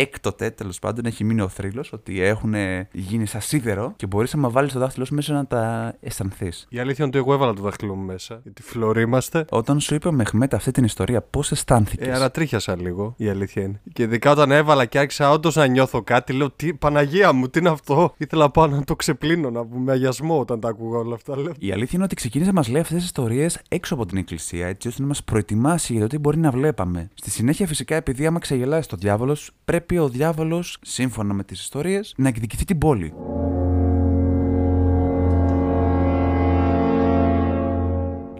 έκτοτε 0.00 0.50
τέλος 0.50 0.78
πάντων 0.78 1.04
έχει 1.04 1.24
μείνει 1.24 1.40
ο 1.40 1.48
θρύλος 1.48 1.92
ότι 1.92 2.20
έχουν 2.20 2.54
γίνει 2.92 3.26
σαν 3.26 3.40
σίδερο 3.40 3.92
και 3.96 4.06
μπορείς 4.06 4.34
να 4.34 4.48
βάλεις 4.50 4.72
το 4.72 4.78
δάχτυλό 4.78 5.04
σου 5.04 5.14
μέσα 5.14 5.32
να 5.32 5.46
τα 5.46 5.94
αισθανθείς. 6.00 6.66
Η 6.70 6.78
αλήθεια 6.78 7.04
είναι 7.04 7.16
ότι 7.16 7.18
εγώ 7.18 7.32
έβαλα 7.32 7.54
το 7.54 7.62
δάχτυλό 7.62 7.94
μου 7.94 8.04
μέσα, 8.04 8.40
γιατί 8.42 8.62
φλωροί 8.62 9.02
είμαστε. 9.02 9.44
Όταν 9.50 9.80
σου 9.80 9.94
είπε 9.94 10.08
ο 10.08 10.12
Μεχμέτ 10.12 10.54
αυτή 10.54 10.70
την 10.70 10.84
ιστορία, 10.84 11.22
πώς 11.22 11.50
αισθάνθηκες; 11.50 12.06
Ε, 12.06 12.12
ανατρίχιασα 12.12 12.76
λίγο, 12.76 13.14
η 13.16 13.28
αλήθεια 13.28 13.62
είναι. 13.62 13.80
Και 13.92 14.02
ειδικά 14.02 14.30
όταν 14.30 14.50
έβαλα 14.50 14.84
και 14.84 14.98
άρχισα 14.98 15.30
όντως 15.30 15.54
να 15.54 15.66
νιώθω 15.66 16.02
κάτι, 16.02 16.32
λέω 16.32 16.50
τι, 16.50 16.74
Παναγία 16.74 17.32
μου, 17.32 17.48
τι 17.48 17.58
είναι 17.58 17.68
αυτό; 17.68 18.14
Ήθελα 18.16 18.50
πάνω 18.50 18.76
να 18.76 18.84
το 18.84 18.96
ξεπλύνω, 18.96 19.50
να 19.50 19.66
πούμε 19.66 19.92
αγιασμό 19.92 20.38
όταν 20.40 20.60
τα 20.60 20.68
ακούγα 20.68 20.98
όλα 20.98 21.14
αυτά. 21.14 21.36
Λέω. 21.36 21.52
Η 21.58 21.72
αλήθεια 21.72 21.92
είναι 21.92 22.04
ότι 22.04 22.14
ξεκίνησε 22.14 22.50
να 22.50 22.56
μας 22.56 22.68
λέει 22.68 22.80
αυτές 22.80 22.96
τις 22.96 23.06
ιστορίες 23.06 23.60
έξω 23.68 23.94
από 23.94 24.06
την 24.06 24.18
εκκλησία, 24.18 24.66
έτσι 24.66 24.88
ώστε 24.88 25.02
να 25.02 25.08
μας 25.08 25.24
προετοιμάσει 25.24 25.92
για 25.92 26.02
το 26.02 26.08
τι 26.08 26.18
μπορεί 26.18 26.38
να 26.38 26.50
βλέπαμε. 26.50 27.08
Στη 27.14 27.30
συνέχεια, 27.30 27.66
φυσικά, 27.66 27.94
επειδή 27.94 28.26
άμα 28.26 28.38
ξεγελάσεις 28.38 28.86
το 28.86 28.96
διάβολος, 28.96 29.50
πρέπει 29.64 29.87
πρέπει 29.88 30.02
ο 30.04 30.08
διάβολος, 30.08 30.78
σύμφωνα 30.82 31.34
με 31.34 31.44
τις 31.44 31.60
ιστορίες, 31.60 32.14
να 32.16 32.28
εκδικηθεί 32.28 32.64
την 32.64 32.78
πόλη. 32.78 33.12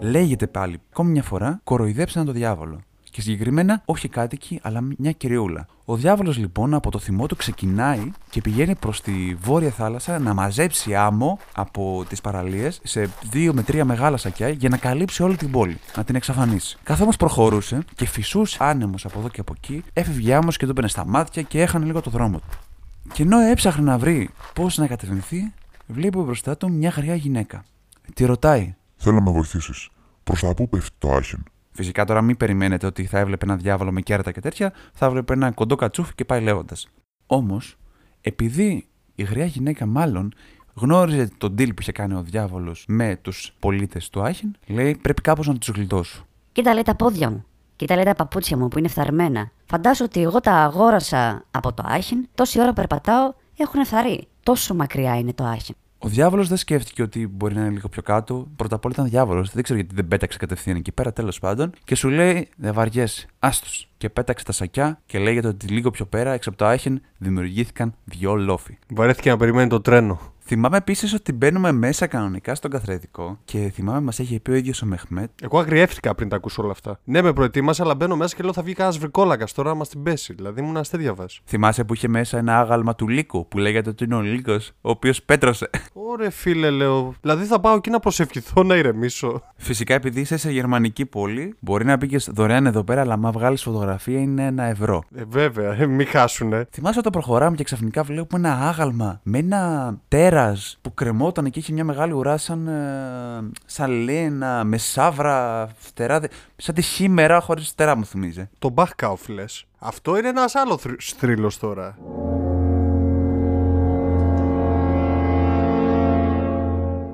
Λέγεται 0.00 0.47
πάλι 0.47 0.81
ακόμη 0.90 1.11
μια 1.11 1.23
φορά 1.23 1.61
κοροϊδέψαν 1.64 2.25
τον 2.25 2.35
διάβολο. 2.35 2.81
Και 3.11 3.21
συγκεκριμένα 3.21 3.83
όχι 3.85 4.09
κάτοικοι, 4.09 4.61
αλλά 4.62 4.81
μια 4.99 5.12
κυριούλα. 5.12 5.67
Ο 5.85 5.97
διάβολος 5.97 6.37
λοιπόν 6.37 6.75
από 6.75 6.91
το 6.91 6.99
θυμό 6.99 7.27
του 7.27 7.37
ξεκινάει 7.37 8.11
και 8.31 8.41
πηγαίνει 8.41 8.75
προς 8.75 9.00
τη 9.00 9.37
βόρεια 9.41 9.71
θάλασσα 9.71 10.19
να 10.19 10.35
μαζέψει 10.35 10.95
άμμο 10.95 11.38
από 11.55 12.05
τις 12.09 12.21
παραλίες 12.21 12.81
σε 12.83 13.11
δύο 13.31 13.55
με 13.55 13.62
τρία 13.62 13.85
μεγάλα 13.85 14.17
σακιά 14.17 14.49
για 14.49 14.69
να 14.69 14.77
καλύψει 14.77 15.23
όλη 15.23 15.37
την 15.37 15.50
πόλη, 15.50 15.79
να 15.97 16.05
την 16.05 16.15
εξαφανίσει. 16.15 16.79
Καθώ 16.83 17.03
όμως 17.03 17.17
προχωρούσε 17.17 17.85
και 17.95 18.07
φυσούσε 18.07 18.57
άνεμος 18.61 19.05
από 19.05 19.19
εδώ 19.19 19.29
και 19.29 19.41
από 19.41 19.53
εκεί, 19.57 19.85
έφευγε 19.93 20.35
άμμος 20.35 20.57
και 20.57 20.65
του 20.65 20.71
έπαιρνε 20.71 20.88
στα 20.88 21.07
μάτια 21.07 21.43
και 21.43 21.61
έχανε 21.61 21.85
λίγο 21.85 22.00
το 22.00 22.11
δρόμο 22.11 22.38
του. 22.38 22.59
Και 23.12 23.23
ενώ 23.23 23.38
έψαχνε 23.38 23.85
να 23.85 23.99
βρει 23.99 24.31
πώς 24.55 24.79
να 24.79 24.87
κατευθυνθεί, 24.87 25.53
βλέπει 25.87 26.19
μπροστά 26.19 26.57
του 26.57 26.73
μια 26.73 26.88
γριά 26.88 27.15
γυναίκα. 27.15 27.65
Τη 28.15 28.25
ρωτάει, 28.25 28.75
Θέλω 28.97 29.15
να 29.15 29.23
με 29.23 29.31
βοηθήσεις. 29.31 29.88
Προς 30.25 30.41
τα 30.41 30.55
πού 30.55 30.69
πέφτει 30.69 30.97
το 30.99 31.12
άχεν; 31.12 31.45
Φυσικά 31.78 32.04
τώρα 32.04 32.23
μην 32.23 32.37
περιμένετε 32.37 32.87
ότι 32.87 33.06
θα 33.06 33.18
έβλεπε 33.18 33.44
ένα 33.44 33.56
διάβολο 33.56 33.92
με 33.92 34.00
κέρατα 34.00 34.32
και 34.32 34.40
τέτοια, 34.40 34.73
θα 34.92 35.06
έβλεπε 35.06 35.32
ένα 35.32 35.50
κοντό 35.50 35.75
κατσούφι 35.75 36.14
και 36.14 36.25
πάει 36.25 36.40
λέγοντας. 36.40 36.88
Όμως, 37.26 37.76
επειδή 38.20 38.88
η 39.14 39.23
γριά 39.23 39.44
γυναίκα 39.44 39.87
μάλλον 39.87 40.32
γνώριζε 40.75 41.30
τον 41.38 41.54
deal 41.58 41.68
που 41.68 41.80
είχε 41.80 41.92
κάνει 41.92 42.14
ο 42.14 42.23
διάβολος 42.23 42.85
με 42.88 43.18
τους 43.23 43.52
πολίτες 43.58 44.08
του 44.11 44.23
Άχεν, 44.23 44.56
λέει 44.66 44.99
πρέπει 45.02 45.23
κάπως 45.23 45.47
να 45.47 45.58
τους 45.58 45.68
γλιτώσω. 45.68 46.26
Κοίτα 46.52 46.73
λέει 46.73 46.82
τα 46.82 46.94
πόδια 46.97 47.30
μου. 47.30 47.44
Κοίτα 47.76 47.94
λέει 47.94 48.04
τα 48.04 48.14
παπούτσια 48.14 48.56
μου 48.56 48.68
που 48.68 48.78
είναι 48.78 48.88
φθαρμένα. 48.88 49.50
Φαντάσου 49.64 50.04
ότι 50.04 50.23
εγώ 50.23 50.40
τα 50.40 50.52
αγόρασα 50.52 51.44
από 51.50 51.73
το 51.73 51.82
Άχιν, 51.87 52.28
τόση 52.35 52.61
ώρα 52.61 52.73
περπατάω, 52.73 53.35
έχουν 53.56 53.85
φθαρεί. 53.85 54.28
Τόσο 54.42 54.75
μακριά 54.75 55.18
είναι 55.18 55.32
το 55.32 55.44
Άχιν. 55.44 55.75
Ο 55.99 56.09
διάβολος 56.09 56.49
δεν 56.49 56.57
σκέφτηκε 56.57 57.02
ότι 57.02 57.26
μπορεί 57.26 57.55
να 57.55 57.61
είναι 57.61 57.71
λίγο 57.71 57.88
πιο 57.88 58.02
κάτω. 58.02 58.49
Πρώτα 58.57 58.76
απ' 58.76 58.85
όλα 58.85 58.95
ήταν 58.97 59.09
διάβολος. 59.09 59.50
Δεν 59.52 59.62
ξέρω 59.62 59.78
γιατί 59.78 59.95
δεν 59.95 60.09
πέταξε 60.09 60.38
κατευθείαν 60.38 60.76
εκεί 60.76 60.93
πέρα, 60.93 61.12
τέλος 61.12 61.38
πάντων. 61.38 61.73
Και 61.85 61.95
σου 61.95 62.09
λέει, 62.09 62.49
Δεν 62.57 62.75
βαριέσαι, 62.75 63.26
άστος. 63.38 63.88
Και 63.97 64.09
πέταξε 64.09 64.45
τα 64.45 64.52
σακιά 64.52 65.00
και 65.07 65.19
λέγεται 65.19 65.49
ότι 65.49 65.67
λίγο 65.67 65.90
πιο 65.90 66.07
πέρα, 66.07 66.33
έξω 66.33 66.49
από 66.49 66.59
το 66.59 66.67
Άχεν, 66.67 67.00
δημιουργήθηκαν 67.19 67.95
δυο 68.05 68.35
λόφοι. 68.35 68.78
Βαρέθηκε 68.88 69.31
να 69.31 69.37
περιμένει 69.37 69.69
το 69.69 69.81
τρένο. 69.81 70.21
Θυμάμαι 70.50 70.76
επίσης 70.76 71.14
ότι 71.14 71.33
μπαίνουμε 71.33 71.73
μέσα 71.73 72.07
κανονικά 72.07 72.55
στον 72.55 72.71
καθρετικό 72.71 73.38
και 73.45 73.71
θυμάμαι 73.75 74.00
μας 74.00 74.19
είχε 74.19 74.40
πει 74.40 74.50
ο 74.50 74.55
ίδιος 74.55 74.83
ο 74.83 74.87
Μεχμέτ. 74.87 75.31
Εγώ 75.43 75.59
αγριεύτηκα 75.59 76.14
πριν 76.14 76.28
τα 76.28 76.37
ακούσω 76.37 76.62
όλα 76.62 76.73
αυτά. 76.73 77.00
Ναι, 77.05 77.23
με 77.23 77.33
προετοίμασα, 77.33 77.83
αλλά 77.83 77.95
μπαίνω 77.95 78.17
μέσα 78.17 78.37
και 78.37 78.43
λέω 78.43 78.52
θα 78.52 78.62
βγει 78.62 78.73
κανένας 78.73 78.99
βρικόλακα 78.99 79.47
τώρα 79.55 79.69
να 79.69 79.75
μα 79.75 79.85
την 79.85 80.02
πέσει. 80.02 80.35
Δηλαδή 80.35 80.61
ήμουν 80.61 80.85
σε 80.85 80.90
τέτοια 80.90 81.14
βάση. 81.14 81.40
Θυμάσαι 81.45 81.85
που 81.85 81.95
είχε 81.95 82.09
μέσα 82.09 82.38
ένα 82.38 82.59
άγαλμα 82.59 82.95
του 82.95 83.09
Λύκου 83.09 83.49
που 83.49 83.59
λέγεται 83.59 83.90
ότι 83.90 84.05
είναι 84.05 84.14
ο 84.14 84.21
Λύκος, 84.21 84.73
ο 84.81 84.90
οποίος 84.90 85.23
πέτρωσε. 85.23 85.71
Ωρε 85.93 86.31
φίλε, 86.31 86.71
λέω. 86.71 87.14
Δηλαδή 87.21 87.45
θα 87.45 87.61
πάω 87.61 87.75
εκεί 87.75 87.90
να 87.90 88.00
προσευχηθώ 88.00 88.62
να 88.62 88.76
ηρεμήσω. 88.76 89.43
Φυσικά 89.57 89.95
επειδή 89.95 90.21
είσαι 90.21 90.37
σε 90.37 90.50
γερμανική 90.50 91.07
πόλη, 91.07 91.55
μπορεί 91.61 91.85
να 91.85 91.99
πήγες 91.99 92.31
δωρεάν 92.33 92.67
εδώ 92.67 92.85
πέρα, 92.85 93.00
αλλά 93.00 93.12
άμα 93.12 93.31
βγάλεις 93.31 93.62
φωτογραφία 93.62 94.21
είναι 94.21 94.47
ένα 94.47 94.64
ευρώ. 94.64 95.02
Ε, 95.14 95.23
βέβαια, 95.28 95.73
ε, 95.81 95.87
μην 95.87 96.07
χάσουνε. 96.07 96.67
Θυμάσαι 96.71 96.99
όταν 96.99 97.12
προχωράμε 97.12 97.57
και 97.57 97.64
ξαφνικά 97.64 98.02
βλέπουμε 98.02 98.49
ένα 98.49 98.69
άγαλμα 98.69 99.21
με 99.23 99.38
ένα 99.38 99.95
τέρα 100.09 100.38
που 100.83 100.95
κρεμόταν 100.95 101.50
και 101.50 101.59
είχε 101.59 101.73
μια 101.73 101.85
μεγάλη 101.85 102.12
ουρά 102.12 102.37
σαν, 102.37 102.68
ε, 102.68 103.50
σαν 103.66 103.90
λένα, 103.90 104.64
με 104.64 104.76
σαύρα, 104.78 105.68
φτερά. 105.76 106.21
δε- 106.21 106.28
Σαν 106.57 106.75
τη 106.75 106.83
χήμερα 106.83 107.40
χωρίς 107.40 107.68
φτερά 107.68 107.97
μου 107.97 108.04
θυμίζει. 108.04 108.49
Το 108.59 108.68
Μπαχκάουφ 108.68 109.28
λε. 109.28 109.45
Αυτό 109.78 110.18
είναι 110.18 110.28
ένας 110.28 110.54
άλλος 110.54 110.83
θρύλος 111.16 111.59
τώρα. 111.59 111.97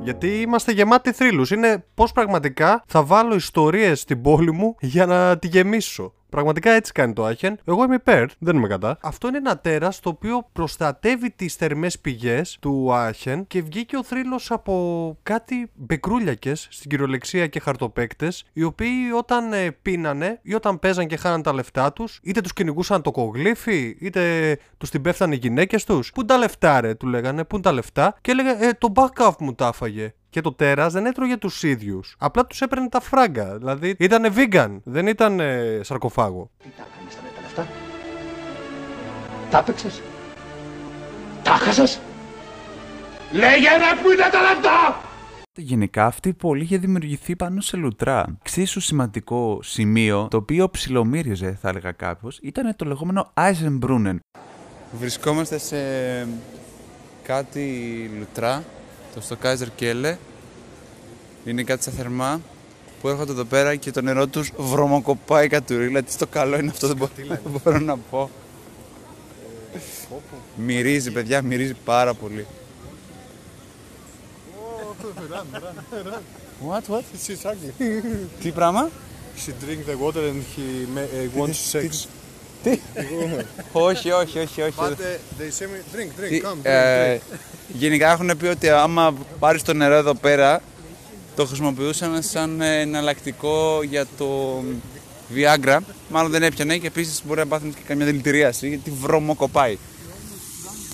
Γιατί 0.03 0.27
είμαστε 0.41 0.73
γεμάτοι 0.73 1.13
θρύλους. 1.13 1.51
Είναι 1.51 1.85
πώς 1.95 2.13
πραγματικά 2.13 2.83
θα 2.87 3.03
βάλω 3.03 3.35
ιστορίες 3.35 4.01
στην 4.01 4.23
πόλη 4.23 4.53
μου 4.53 4.75
για 4.81 5.07
να 5.07 5.39
τη 5.39 5.47
γεμίσω. 5.47 6.13
Πραγματικά 6.35 6.71
έτσι 6.71 6.93
κάνει 6.93 7.13
το 7.13 7.25
Άχεν. 7.25 7.59
Εγώ 7.65 7.85
είμαι 7.85 7.95
υπέρ, 7.95 8.27
δεν 8.39 8.57
είμαι 8.57 8.69
κατά. 8.69 8.99
Αυτό 9.03 9.29
είναι 9.29 9.37
ένα 9.37 9.59
τέρας 9.59 10.01
το 10.01 10.09
οποίο 10.09 10.49
προστατεύει 10.53 11.31
τις 11.31 11.55
θερμές 11.55 11.99
πηγές 11.99 12.57
του 12.61 12.93
Άχεν 12.93 13.47
και 13.47 13.63
βγήκε 13.63 13.97
ο 13.97 14.05
θρύλος 14.05 14.51
από 14.51 15.17
κάτι 15.23 15.71
μπεκρούλιακες 15.75 16.69
στην 16.71 16.91
κυριολεξία 16.91 17.47
και 17.47 17.61
χαρτοπέκτε, 17.61 18.29
οι 18.53 18.63
οποίοι 18.63 19.11
όταν 19.17 19.53
ε, 19.53 19.71
πίνανε 19.83 20.39
ή 20.43 20.55
όταν 20.55 20.79
παίζαν 20.79 21.07
και 21.07 21.17
χάναν 21.17 21.43
τα 21.43 21.53
λεφτά 21.53 21.93
τους, 21.93 22.21
είτε 22.23 22.41
τους 22.41 22.53
κυνηγούσαν 22.53 23.03
το 23.03 23.11
κογλίφι, 23.11 23.97
είτε 24.01 24.57
τους 24.79 24.91
την 24.91 25.03
πέφτανε 25.03 25.35
οι 25.35 25.39
γυναίκες 25.43 25.85
τους. 25.85 26.13
Πού 26.13 26.21
είναι 26.21 26.29
τα 26.29 26.39
λεφτά, 26.39 26.81
ρε, 26.81 26.95
του 26.95 27.07
λέγανε, 27.07 27.45
πού 27.45 27.55
είναι 27.55 27.65
τα 27.65 27.73
λεφτά. 27.73 28.19
Και 28.21 28.31
έλεγε, 28.31 28.67
Ε, 28.67 28.73
το 28.79 28.93
backup 28.95 29.33
μου 29.39 29.55
τα 29.55 29.67
άφαγε. 29.67 30.15
Και 30.35 30.41
το 30.41 30.53
τέρας 30.53 30.93
δεν 30.93 31.07
έτρωγε 31.07 31.37
τους 31.37 31.63
ίδιους. 31.63 32.17
Απλά 32.19 32.47
τους 32.47 32.61
έπαιρνε 32.61 32.89
τα 32.89 33.01
φράγκα. 33.01 33.59
Δηλαδή 33.59 33.95
ήταν 33.99 34.35
vegan, 34.37 34.81
δεν 34.85 35.07
ήταν 35.07 35.41
ε, 35.41 35.81
σαρκοφάγο. 35.83 36.51
Τι 36.63 36.69
τα 36.77 36.87
κάνεις 36.97 37.15
τα 37.15 37.41
λεφτά. 37.41 37.67
Τα 39.51 39.59
έπαιξες; 39.59 40.03
Τα 41.43 41.51
χάσες. 41.51 42.01
Λέγε 43.33 43.69
ρε 43.69 44.03
που 44.03 44.11
είναι 44.11 44.29
τα 44.33 44.41
λεφτά. 44.41 45.01
Γενικά 45.57 46.07
αυτή 46.07 46.29
η 46.29 46.35
πόλη 46.35 46.63
είχε 46.63 46.79
δημιουργηθεί 46.79 47.37
πάνω 47.37 47.61
σε 47.61 47.77
λουτρά. 47.77 48.37
Εξίσου 48.41 48.81
σημαντικό 48.81 49.59
σημείο, 49.63 50.29
το 50.31 50.37
οποίο 50.37 50.71
ψιλομύριζε, 50.71 51.59
θα 51.61 51.69
έλεγα 51.69 51.93
κάποιο, 51.93 52.31
ήταν 52.43 52.77
το 52.77 52.85
λεγόμενο 52.85 53.33
Eisenbrunnen. 53.35 54.17
Βρισκόμαστε 54.99 55.59
σε 55.59 55.77
κάτι 57.23 58.11
λουτρά, 58.19 58.65
το 59.15 59.21
στο 59.21 59.37
Kaiser 59.43 59.83
Kelle. 59.83 60.17
Είναι 61.45 61.63
κάτι 61.63 61.83
στα 61.83 61.91
θερμά 61.91 62.41
που 63.01 63.09
έρχονται 63.09 63.33
εδώ 63.33 63.45
πέρα 63.45 63.77
και 63.77 63.91
το 63.91 64.01
νερό 64.01 64.27
τους 64.27 64.53
βρωμοκοπάει 64.57 65.49
κατουρίλα. 65.49 66.03
Τι 66.03 66.13
στο 66.13 66.27
καλό 66.27 66.59
είναι 66.59 66.71
αυτό, 66.71 66.87
δεν 66.87 66.97
μπορώ, 66.97 67.11
δεν 67.17 67.41
μπορώ 67.65 67.79
να 67.79 67.97
πω. 67.97 68.31
Μυρίζει, 70.57 71.11
παιδιά, 71.11 71.43
μυρίζει 71.43 71.75
πάρα 71.85 72.15
πολύ. 72.15 72.47
What, 76.69 76.83
what? 76.89 77.03
She's 77.27 77.51
ugly. 77.51 77.73
Τι 78.41 78.51
πράγμα; 78.51 78.91
she 79.37 79.51
drink 79.65 79.91
the 79.91 79.97
water 80.05 80.25
and 80.31 80.43
he 80.57 80.87
ma- 80.95 81.01
uh, 81.01 81.41
wants 81.41 81.59
sex. 81.73 82.07
Τι; 82.65 82.79
όχι, 83.73 84.11
όχι, 84.11 84.39
όχι, 84.39 84.63
όχι. 84.63 84.75
But 84.77 84.91
uh, 84.91 85.41
they 85.41 85.51
say 85.59 85.67
me, 85.67 85.97
drink, 85.97 86.21
drink, 86.21 86.29
Τι, 86.29 86.41
come, 86.45 86.67
drink, 86.67 86.71
ε, 86.71 87.17
drink. 87.17 87.39
γενικά 87.73 88.11
έχουν 88.13 88.37
πει 88.39 88.47
ότι 88.47 88.69
άμα 88.69 89.15
πάρεις 89.39 89.63
το 89.63 89.73
νερό 89.75 89.95
εδώ 89.95 90.15
πέρα, 90.15 90.63
το 91.37 91.47
χρησιμοποιούσαν 91.47 92.23
σαν 92.23 92.61
ε, 92.61 92.81
εναλλακτικό 92.81 93.83
για 93.83 94.07
το 94.19 94.63
Viagra. 95.35 95.79
Μάλλον 96.09 96.31
δεν 96.31 96.43
έπιανε 96.43 96.77
και 96.77 96.87
επίσης 96.87 97.23
μπορεί 97.25 97.41
να 97.41 97.47
πάθουν 97.47 97.75
και 97.75 97.81
καμιά 97.87 98.07
δηλητηρίαση 98.07 98.69
γιατί 98.69 98.93
βρώμο 99.01 99.35
κοπάει. 99.35 99.79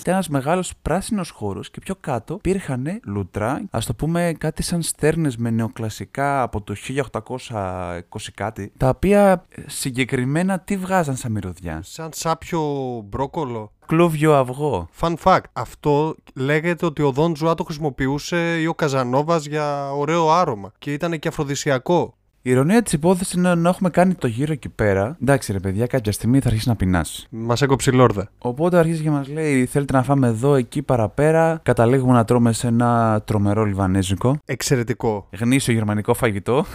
Ήταν 0.01 0.13
ένας 0.13 0.29
μεγάλος 0.29 0.73
πράσινος 0.81 1.29
χώρος 1.29 1.71
και 1.71 1.79
πιο 1.79 1.95
κάτω 1.99 2.33
υπήρχαν 2.33 2.99
λουτρά, 3.03 3.61
ας 3.71 3.85
το 3.85 3.93
πούμε 3.93 4.33
κάτι 4.37 4.63
σαν 4.63 4.81
στέρνες 4.81 5.37
με 5.37 5.49
νεοκλασικά 5.49 6.41
από 6.41 6.61
το 6.61 6.75
1820 6.75 8.31
κάτι, 8.33 8.71
τα 8.77 8.89
οποία 8.89 9.43
ε, 9.49 9.61
συγκεκριμένα 9.67 10.59
τι 10.59 10.77
βγάζαν 10.77 11.15
σαν 11.15 11.31
μυρωδιά; 11.31 11.81
Σαν 11.83 12.09
σάπιο 12.13 12.61
μπρόκολο. 13.05 13.71
Κλούβιο 13.85 14.35
αυγό. 14.35 14.89
Fun 14.99 15.13
fact. 15.23 15.43
Αυτό 15.53 16.15
λέγεται 16.35 16.85
ότι 16.85 17.01
ο 17.01 17.11
Δον 17.11 17.33
Τζουά 17.33 17.55
το 17.55 17.63
χρησιμοποιούσε 17.63 18.59
ή 18.59 18.67
ο 18.67 18.73
Καζανόβας 18.73 19.45
για 19.45 19.91
ωραίο 19.91 20.29
άρωμα. 20.31 20.71
Και 20.77 20.93
ήταν 20.93 21.19
και 21.19 21.27
αφροδισιακό. 21.27 22.15
Η 22.43 22.49
ηρωνία 22.49 22.81
της 22.81 22.93
υπόθεσης 22.93 23.33
είναι 23.33 23.55
να 23.55 23.69
έχουμε 23.69 23.89
κάνει 23.89 24.13
το 24.13 24.27
γύρο 24.27 24.51
εκεί 24.51 24.69
πέρα. 24.69 25.17
Εντάξει, 25.21 25.51
ρε 25.51 25.59
παιδιά, 25.59 25.87
κάποια 25.87 26.11
στιγμή 26.11 26.39
θα 26.39 26.47
αρχίσει 26.47 26.67
να 26.67 26.75
πεινάσει. 26.75 27.27
Μας 27.29 27.61
έκοψε 27.61 27.89
η 27.89 27.93
λόρδα. 27.93 28.29
Οπότε 28.37 28.77
αρχίζει 28.77 29.03
και 29.03 29.09
μας 29.09 29.27
λέει: 29.27 29.65
Θέλετε 29.65 29.93
να 29.93 30.03
φάμε 30.03 30.27
εδώ, 30.27 30.55
εκεί, 30.55 30.81
παραπέρα. 30.81 31.59
Καταλήγουμε 31.63 32.13
να 32.13 32.25
τρώμε 32.25 32.53
σε 32.53 32.67
ένα 32.67 33.21
τρομερό 33.25 33.63
λιβανέζικο. 33.63 34.37
Εξαιρετικό. 34.45 35.27
Γνήσιο 35.39 35.73
γερμανικό 35.73 36.13
φαγητό. 36.13 36.65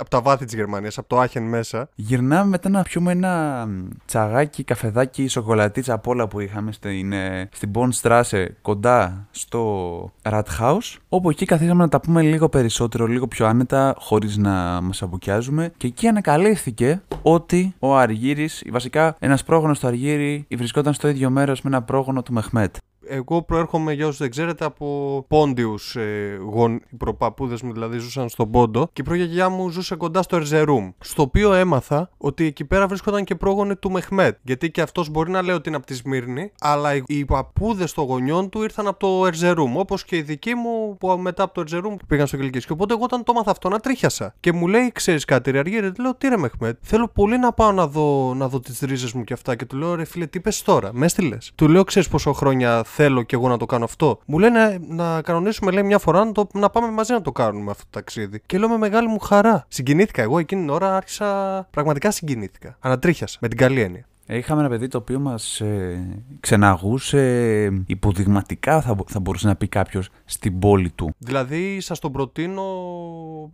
από 0.00 0.10
τα 0.10 0.20
βάθη 0.20 0.44
της 0.44 0.54
Γερμανίας, 0.54 0.98
από 0.98 1.08
το 1.08 1.18
Άχεν 1.18 1.42
μέσα. 1.42 1.88
Γυρνάμε 1.94 2.50
μετά 2.50 2.68
να 2.68 2.82
πιούμε 2.82 3.12
ένα 3.12 3.64
μ, 3.68 3.88
τσαγάκι, 4.06 4.64
καφεδάκι, 4.64 5.28
σοκολατίτσα 5.28 5.94
απ' 5.94 6.06
όλα 6.06 6.28
που 6.28 6.40
είχαμε 6.40 6.72
στην, 6.72 7.12
ε, 7.12 7.48
στην 7.52 7.70
Bon 7.74 7.88
Strasse 8.02 8.46
κοντά 8.62 9.26
στο 9.30 10.12
Rathaus. 10.22 10.96
Όπου 11.08 11.30
εκεί 11.30 11.44
καθίσαμε 11.44 11.82
να 11.82 11.88
τα 11.88 12.00
πούμε 12.00 12.22
λίγο 12.22 12.48
περισσότερο, 12.48 13.06
λίγο 13.06 13.26
πιο 13.26 13.46
άνετα, 13.46 13.94
χωρίς 13.98 14.36
να 14.36 14.80
μας 14.80 15.02
αμπουκιάζουμε. 15.06 15.72
Και 15.76 15.86
εκεί 15.86 16.08
ανακαλύφθηκε 16.08 17.02
ότι 17.22 17.74
ο 17.78 17.96
Αργύρης, 17.96 18.64
βασικά 18.70 19.16
ένας 19.18 19.44
πρόγονος 19.44 19.78
του 19.78 19.86
Αργύρη, 19.86 20.46
βρισκόταν 20.56 20.94
στο 20.94 21.08
ίδιο 21.08 21.30
μέρος 21.30 21.62
με 21.62 21.70
ένα 21.70 21.82
πρόγονο 21.82 22.22
του 22.22 22.32
Μεχμέτ. 22.32 22.76
Εγώ 23.08 23.42
προέρχομαι, 23.42 23.92
για 23.92 24.06
όσους 24.06 24.18
δεν 24.18 24.30
ξέρετε, 24.30 24.64
από 24.64 25.24
πόντιους 25.28 25.96
ε, 25.96 26.38
γον... 26.40 26.74
Οι 26.74 26.96
προπαπούδες 26.96 27.62
μου 27.62 27.72
δηλαδή 27.72 27.98
ζούσαν 27.98 28.28
στον 28.28 28.50
Πόντο 28.50 28.88
και 28.92 29.00
η 29.00 29.04
προγιαγιά 29.04 29.48
μου 29.48 29.68
ζούσε 29.70 29.94
κοντά 29.94 30.22
στο 30.22 30.36
Ερζερούμ. 30.36 30.90
Στο 31.00 31.22
οποίο 31.22 31.52
έμαθα 31.52 32.10
ότι 32.18 32.44
εκεί 32.44 32.64
πέρα 32.64 32.86
βρίσκονταν 32.86 33.24
και 33.24 33.34
πρόγονοι 33.34 33.76
του 33.76 33.90
Μεχμέτ. 33.90 34.38
Γιατί 34.42 34.70
και 34.70 34.80
αυτός 34.80 35.10
μπορεί 35.10 35.30
να 35.30 35.42
λέει 35.42 35.54
ότι 35.54 35.68
είναι 35.68 35.76
από 35.76 35.86
τη 35.86 35.94
Σμύρνη, 35.94 36.52
αλλά 36.60 36.94
οι, 36.94 37.02
οι 37.06 37.24
παππούδες 37.24 37.92
των 37.92 38.04
γονιών 38.04 38.48
του 38.48 38.62
ήρθαν 38.62 38.86
από 38.86 38.98
το 38.98 39.26
Ερζερούμ. 39.26 39.76
Όπως 39.78 40.04
και 40.04 40.16
οι 40.16 40.22
δικοί 40.22 40.54
μου 40.54 40.96
που 40.98 41.18
μετά 41.18 41.42
από 41.42 41.54
το 41.54 41.60
Ερζερούμ 41.60 41.96
πήγαν 42.06 42.26
στο 42.26 42.36
Κιλκίσιο. 42.36 42.70
Οπότε 42.74 42.94
εγώ 42.94 43.02
όταν 43.04 43.22
το 43.22 43.32
έμαθα 43.34 43.50
αυτό 43.50 43.68
να 43.68 43.80
τρίχιασα. 43.80 44.34
Και 44.40 44.52
μου 44.52 44.66
λέει, 44.66 44.92
ξέρεις 44.92 45.24
κάτι, 45.24 45.50
ρε 45.50 45.58
Αργύρε, 45.58 45.92
λέω 45.98 46.14
τι 46.14 46.28
ρε 46.28 46.36
Μεχμέτ. 46.36 46.76
Θέλω 46.80 47.08
πολύ 47.08 47.38
να 47.38 47.52
πάω 47.52 47.72
να 47.72 47.86
δω, 47.86 48.34
να 48.34 48.48
δω 48.48 48.60
τις 48.60 48.80
ρίζες 48.80 49.12
μου 49.12 49.24
και 49.24 49.32
αυτά. 49.32 49.56
Και 49.56 49.64
του 49.64 49.76
λέω, 49.76 49.94
ρε 49.94 50.04
φίλε, 50.04 50.26
τι 50.26 50.40
πες 50.40 50.62
τώρα, 50.62 50.90
μες 50.92 51.04
έστειλε. 51.06 51.38
Του 51.54 51.68
λέω, 51.68 51.84
ξέρεις 51.84 52.08
πόσο 52.08 52.32
χρόνια 52.32 52.84
θέλω 52.96 53.22
κι 53.22 53.34
εγώ 53.34 53.48
να 53.48 53.56
το 53.56 53.66
κάνω 53.66 53.84
αυτό. 53.84 54.18
Μου 54.26 54.38
λένε 54.38 54.78
να 54.88 55.22
κανονίσουμε, 55.22 55.70
λέει, 55.70 55.82
μια 55.82 55.98
φορά 55.98 56.24
να, 56.24 56.32
το, 56.32 56.48
να 56.52 56.70
πάμε 56.70 56.90
μαζί 56.90 57.12
να 57.12 57.22
το 57.22 57.32
κάνουμε 57.32 57.70
αυτό 57.70 57.82
το 57.82 57.90
ταξίδι. 57.90 58.42
Και 58.46 58.58
λέω 58.58 58.68
με 58.68 58.76
μεγάλη 58.76 59.08
μου 59.08 59.18
χαρά. 59.18 59.64
Συγκινήθηκα 59.68 60.22
εγώ 60.22 60.38
εκείνη 60.38 60.60
την 60.60 60.70
ώρα, 60.70 60.96
άρχισα. 60.96 61.62
Πραγματικά 61.70 62.10
συγκινήθηκα. 62.10 62.76
Ανατρίχιασα 62.80 63.38
με 63.40 63.48
την 63.48 63.58
καλή 63.58 63.80
έννοια. 63.80 64.06
Είχαμε 64.26 64.60
ένα 64.60 64.68
παιδί 64.68 64.88
το 64.88 64.98
οποίο 64.98 65.18
μας 65.18 65.60
ε, 65.60 66.22
ξεναγούσε 66.40 67.64
υποδειγματικά 67.86 68.80
θα, 68.80 68.96
θα 69.06 69.20
μπορούσε 69.20 69.46
να 69.46 69.56
πει 69.56 69.68
κάποιος 69.68 70.08
στην 70.24 70.58
πόλη 70.58 70.90
του. 70.90 71.14
Δηλαδή, 71.18 71.80
σας 71.80 71.98
τον 71.98 72.12
προτείνω 72.12 72.62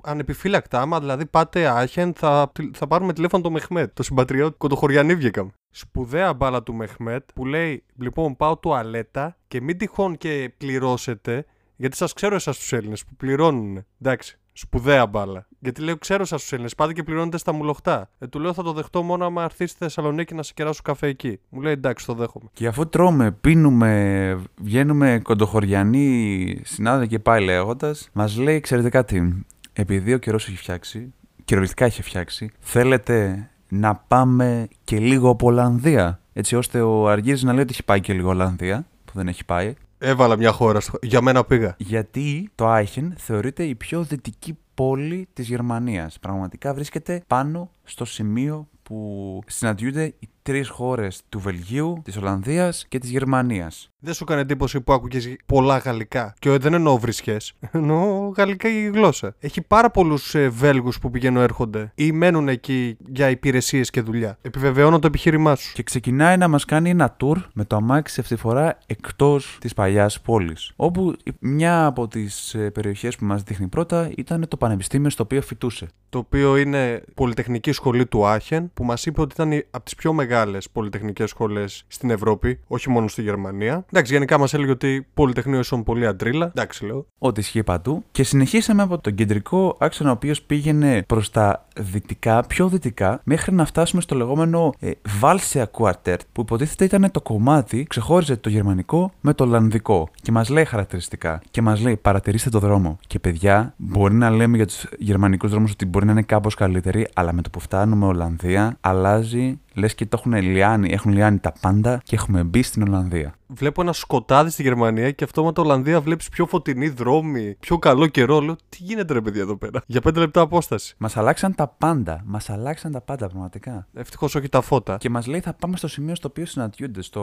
ανεπιφύλακτα. 0.02 0.81
Άμα 0.81 1.00
δηλαδή 1.00 1.26
πάτε 1.26 1.67
άχεν, 1.67 2.12
θα, 2.14 2.52
θα 2.73 2.87
πάρουμε 2.87 3.12
τηλέφωνο 3.12 3.43
το 3.43 3.50
Μεχμέτ, 3.50 3.95
το 3.95 4.02
συμπατριώτη. 4.02 4.57
Κοντοχωριανή 4.59 5.14
βγήκαμε. 5.14 5.50
Σπουδαία 5.71 6.35
μπάλα 6.35 6.62
του 6.62 6.75
Μεχμέτ 6.75 7.29
που 7.35 7.47
λέει: 7.47 7.85
Λοιπόν, 7.97 8.37
πάω 8.37 8.57
τουαλέτα 8.57 9.37
και 9.49 9.61
μην 9.61 9.79
τυχόν 9.79 10.19
και 10.19 10.52
πληρώσετε. 10.59 11.45
Γιατί 11.76 11.97
σας 11.97 12.12
ξέρω 12.12 12.35
εσάς 12.35 12.59
τους 12.59 12.73
Έλληνες 12.73 13.05
που 13.05 13.14
πληρώνουν. 13.17 13.85
Εντάξει, 14.00 14.38
Σπουδαία 14.52 15.06
μπάλα. 15.06 15.47
Γιατί 15.59 15.82
λέω, 15.82 15.97
ξέρω 15.97 16.25
σας 16.25 16.40
τους 16.40 16.52
Έλληνες, 16.52 16.75
πάτε 16.75 16.92
και 16.92 17.02
πληρώνετε 17.02 17.38
στα 17.38 17.52
μουλοχτά. 17.52 18.11
Ε, 18.18 18.26
του 18.26 18.40
λέω, 18.40 18.52
θα 18.52 18.62
το 18.62 18.73
δεχτώ 18.73 19.02
μόνο 19.02 19.25
άμα 19.25 19.42
έρθει 19.42 19.66
στη 19.66 19.78
Θεσσαλονίκη 19.78 20.35
να 20.35 20.42
σε 20.42 20.52
κεράσω 20.54 20.80
καφέ 20.85 21.06
εκεί. 21.06 21.40
Μου 21.49 21.61
λέει, 21.61 21.73
εντάξει, 21.73 22.06
το 22.06 22.14
δέχομαι. 22.14 22.49
Και 22.52 22.66
αφού 22.66 22.88
τρώμε, 22.88 23.30
πίνουμε, 23.30 24.40
βγαίνουμε 24.56 25.21
κοντοχωριανοί 25.23 26.61
συνάδελφοι 26.64 27.09
και 27.09 27.18
πάει 27.18 27.44
λέγοντας, 27.44 28.09
μας 28.12 28.37
λέει, 28.37 28.61
ξέρετε 28.61 28.88
κάτι, 28.88 29.44
επειδή 29.73 30.12
ο 30.12 30.18
καιρός 30.18 30.49
έχει 30.49 30.56
φτιάξει, 30.56 31.12
κυριολεκτικά 31.44 31.85
έχει 31.85 32.02
φτιάξει, 32.02 32.50
θέλετε 32.59 33.47
να 33.68 33.94
πάμε 33.94 34.68
και 34.85 34.99
λίγο 34.99 35.28
από 35.30 35.47
Ολλανδία. 35.47 36.21
Έτσι 36.32 36.56
ώστε 36.56 36.80
ο 36.80 37.09
Αργύρης 37.09 37.42
να 37.42 37.52
λέει 37.52 37.62
ότι 37.62 37.73
έχει 37.73 37.85
πάει 37.85 38.00
και 38.00 38.12
λίγο 38.12 38.28
Ολλανδία, 38.28 38.87
που 39.04 39.12
δεν 39.14 39.28
έχει 39.28 39.44
πάει. 39.44 39.75
Έβαλα 40.04 40.37
μια 40.37 40.52
χώρα. 40.52 40.80
Στο... 40.80 40.99
Για 41.02 41.21
μένα 41.21 41.44
πήγα. 41.44 41.75
Γιατί 41.78 42.50
το 42.54 42.68
Άιχεν 42.68 43.14
θεωρείται 43.16 43.64
η 43.64 43.75
πιο 43.75 44.02
δυτική 44.02 44.59
πόλη 44.75 45.28
της 45.32 45.49
Γερμανίας. 45.49 46.18
Πραγματικά 46.18 46.75
βρίσκεται 46.75 47.23
πάνω 47.26 47.71
στο 47.85 48.04
σημείο 48.04 48.68
που 48.82 49.38
συναντιούνται 49.47 50.04
οι 50.04 50.28
τρεις 50.42 50.68
χώρες 50.68 51.22
του 51.28 51.40
Βελγίου, 51.40 52.00
της 52.04 52.16
Ολλανδίας 52.16 52.87
και 52.88 52.99
της 52.99 53.11
Γερμανίας. 53.11 53.92
Δεν 54.04 54.14
σου 54.14 54.22
έκανε 54.22 54.40
εντύπωση 54.40 54.80
που 54.80 54.92
άκουγες 54.92 55.37
πολλά 55.46 55.76
γαλλικά; 55.76 56.34
Και 56.38 56.58
δεν 56.58 56.75
εννοώ 56.75 56.99
βρισχέ. 56.99 57.37
Εννοώ 57.70 58.28
γαλλικά 58.37 58.68
η 58.68 58.90
γλώσσα. 58.94 59.34
Έχει 59.38 59.62
πάρα 59.62 59.90
πολλούς 59.90 60.34
ε, 60.34 60.49
Βέλγους 60.49 60.99
που 60.99 61.11
πηγαίνουν 61.11 61.42
έρχονται 61.42 61.92
ή 61.94 62.12
μένουν 62.12 62.49
εκεί 62.49 62.96
για 63.06 63.30
υπηρεσίες 63.30 63.90
και 63.90 64.00
δουλειά. 64.00 64.38
Επιβεβαιώνω 64.42 64.99
το 64.99 65.06
επιχείρημά 65.06 65.54
σου. 65.54 65.72
Και 65.75 65.82
ξεκινάει 65.82 66.37
να 66.37 66.49
μας 66.49 66.64
κάνει 66.64 66.90
ένα 66.90 67.16
tour 67.20 67.37
με 67.54 67.64
το 67.64 67.76
αμάξι 67.76 68.20
αυτή 68.20 68.34
τη 68.34 68.40
φορά 68.40 68.78
εκτός 68.87 69.56
της 69.61 69.75
παλιάς 69.75 70.20
πόλης. 70.20 70.72
Όπου 70.76 71.16
μια 71.38 71.87
από 71.87 72.08
τις 72.08 72.56
περιοχές 72.72 73.16
που 73.16 73.25
μας 73.25 73.42
δείχνει 73.42 73.66
πρώτα 73.66 74.11
ήταν 74.16 74.49
το 74.49 74.56
πανεπιστήμιο 74.56 75.11
στο 75.11 75.22
οποίο 75.22 75.42
φοιτούσε. 75.42 75.88
Το 76.08 76.18
οποίο 76.18 76.56
είναι 76.56 77.02
Πολυτεχνική 77.14 77.72
Σχολή 77.72 78.06
του 78.06 78.26
Άχεν, 78.26 78.70
που 78.75 78.84
μας 78.84 79.06
είπε 79.06 79.20
ότι 79.20 79.34
ήταν 79.34 79.64
από 79.70 79.84
τις 79.84 79.94
πιο 79.94 80.12
μεγάλε 80.12 80.32
πολυτεχνικές 80.73 81.31
σχολές 81.31 81.85
στην 81.89 82.11
Ευρώπη, 82.11 82.61
όχι 82.67 82.91
μόνο 82.91 83.09
στη 83.09 83.23
Γερμανία. 83.23 83.85
Εντάξει, 83.93 84.12
γενικά 84.12 84.38
μας 84.38 84.55
έλεγε 84.55 84.71
ότι 84.71 85.07
Πολυτεχνείο 85.14 85.59
ήσουν 85.59 85.83
πολύ 85.83 86.07
αντρίλα. 86.07 86.47
Εντάξει, 86.47 86.87
λέω. 86.87 87.07
Ό,τι 87.18 87.40
ισχύει 87.40 87.62
παντού. 87.62 88.05
Και 88.11 88.23
συνεχίσαμε 88.23 88.83
από 88.83 88.99
τον 88.99 89.14
κεντρικό 89.14 89.77
άξονα, 89.79 90.11
ο 90.11 90.12
οποίος 90.12 90.42
πήγαινε 90.42 91.03
προς 91.07 91.31
τα 91.31 91.66
δυτικά, 91.77 92.47
πιο 92.47 92.68
δυτικά, 92.68 93.21
μέχρι 93.25 93.55
να 93.55 93.64
φτάσουμε 93.64 94.03
στο 94.03 94.14
λεγόμενο 94.14 94.73
ε, 94.79 94.90
Valsia 95.21 95.64
Quartet, 95.79 96.16
που 96.33 96.40
υποτίθεται 96.40 96.85
ήταν 96.85 97.11
το 97.11 97.21
κομμάτι, 97.21 97.85
ξεχώριζε 97.88 98.37
το 98.37 98.49
γερμανικό 98.49 99.12
με 99.21 99.35
το 99.35 99.45
ολλανδικό. 99.45 100.09
Και 100.23 100.33
μας 100.33 100.49
λέει 100.49 100.64
χαρακτηριστικά. 100.64 101.40
Και 101.51 101.62
μας 101.62 101.81
λέει, 101.81 101.97
παρατηρήστε 101.97 102.51
το 102.51 102.59
δρόμο. 102.59 102.99
Και 103.07 103.18
παιδιά, 103.18 103.75
μπορεί 103.77 104.14
να 104.14 104.31
λέμε 104.31 104.57
για 104.57 104.66
τους 104.66 104.87
γερμανικούς 104.99 105.51
δρόμους 105.51 105.71
ότι 105.71 105.87
μπορεί 105.87 106.07
να 106.07 106.12
είναι 106.12 106.23
κάπως 106.23 106.55
καλύτεροι, 106.55 107.09
αλλά 107.14 107.33
με 107.33 107.42
το 107.42 107.51
που 107.51 107.61
φτάνουμε 107.61 108.07
Ολλανδία, 108.07 108.77
αλλάζει 108.81 109.61
λες 109.74 109.94
και 109.94 110.06
το 110.06 110.16
έχουν 110.20 110.42
λιάνει, 110.50 110.90
έχουν 110.92 111.12
λιάνει 111.12 111.38
τα 111.38 111.52
πάντα 111.61 112.00
και 112.04 112.14
έχουμε 112.14 112.42
μπει 112.42 112.62
στην 112.62 112.82
Ολλανδία. 112.82 113.35
Βλέπω 113.54 113.82
ένα 113.82 113.92
σκοτάδι 113.92 114.50
στη 114.50 114.62
Γερμανία 114.62 115.11
και 115.11 115.24
αυτόματα 115.24 115.62
Ολλανδία 115.62 116.00
βλέπεις 116.00 116.28
πιο 116.28 116.46
φωτεινή 116.46 116.88
δρόμη, 116.88 117.56
πιο 117.61 117.78
καλό 117.78 118.06
καιρό. 118.06 118.40
Λέω, 118.40 118.56
τι 118.68 118.78
γίνεται 118.80 119.12
ρε 119.12 119.20
παιδιά 119.20 119.42
εδώ 119.42 119.56
πέρα; 119.56 119.82
Για 119.87 120.00
πέντε 120.00 120.20
λεπτά 120.20 120.40
απόσταση. 120.40 120.94
Μας 120.98 121.16
αλλάξαν 121.16 121.54
τα 121.54 121.68
πάντα. 121.68 122.22
Μας 122.24 122.50
αλλάξαν 122.50 122.92
τα 122.92 123.00
πάντα 123.00 123.28
πραγματικά. 123.28 123.87
Ευτυχώς 123.94 124.35
όχι 124.35 124.48
τα 124.48 124.61
φώτα. 124.61 124.96
Και 124.96 125.11
μας 125.11 125.26
λέει 125.26 125.40
θα 125.40 125.54
πάμε 125.54 125.76
στο 125.76 125.88
σημείο 125.88 126.14
στο 126.14 126.28
οποίο 126.28 126.46
συναντιούνται, 126.46 127.02
στο 127.02 127.22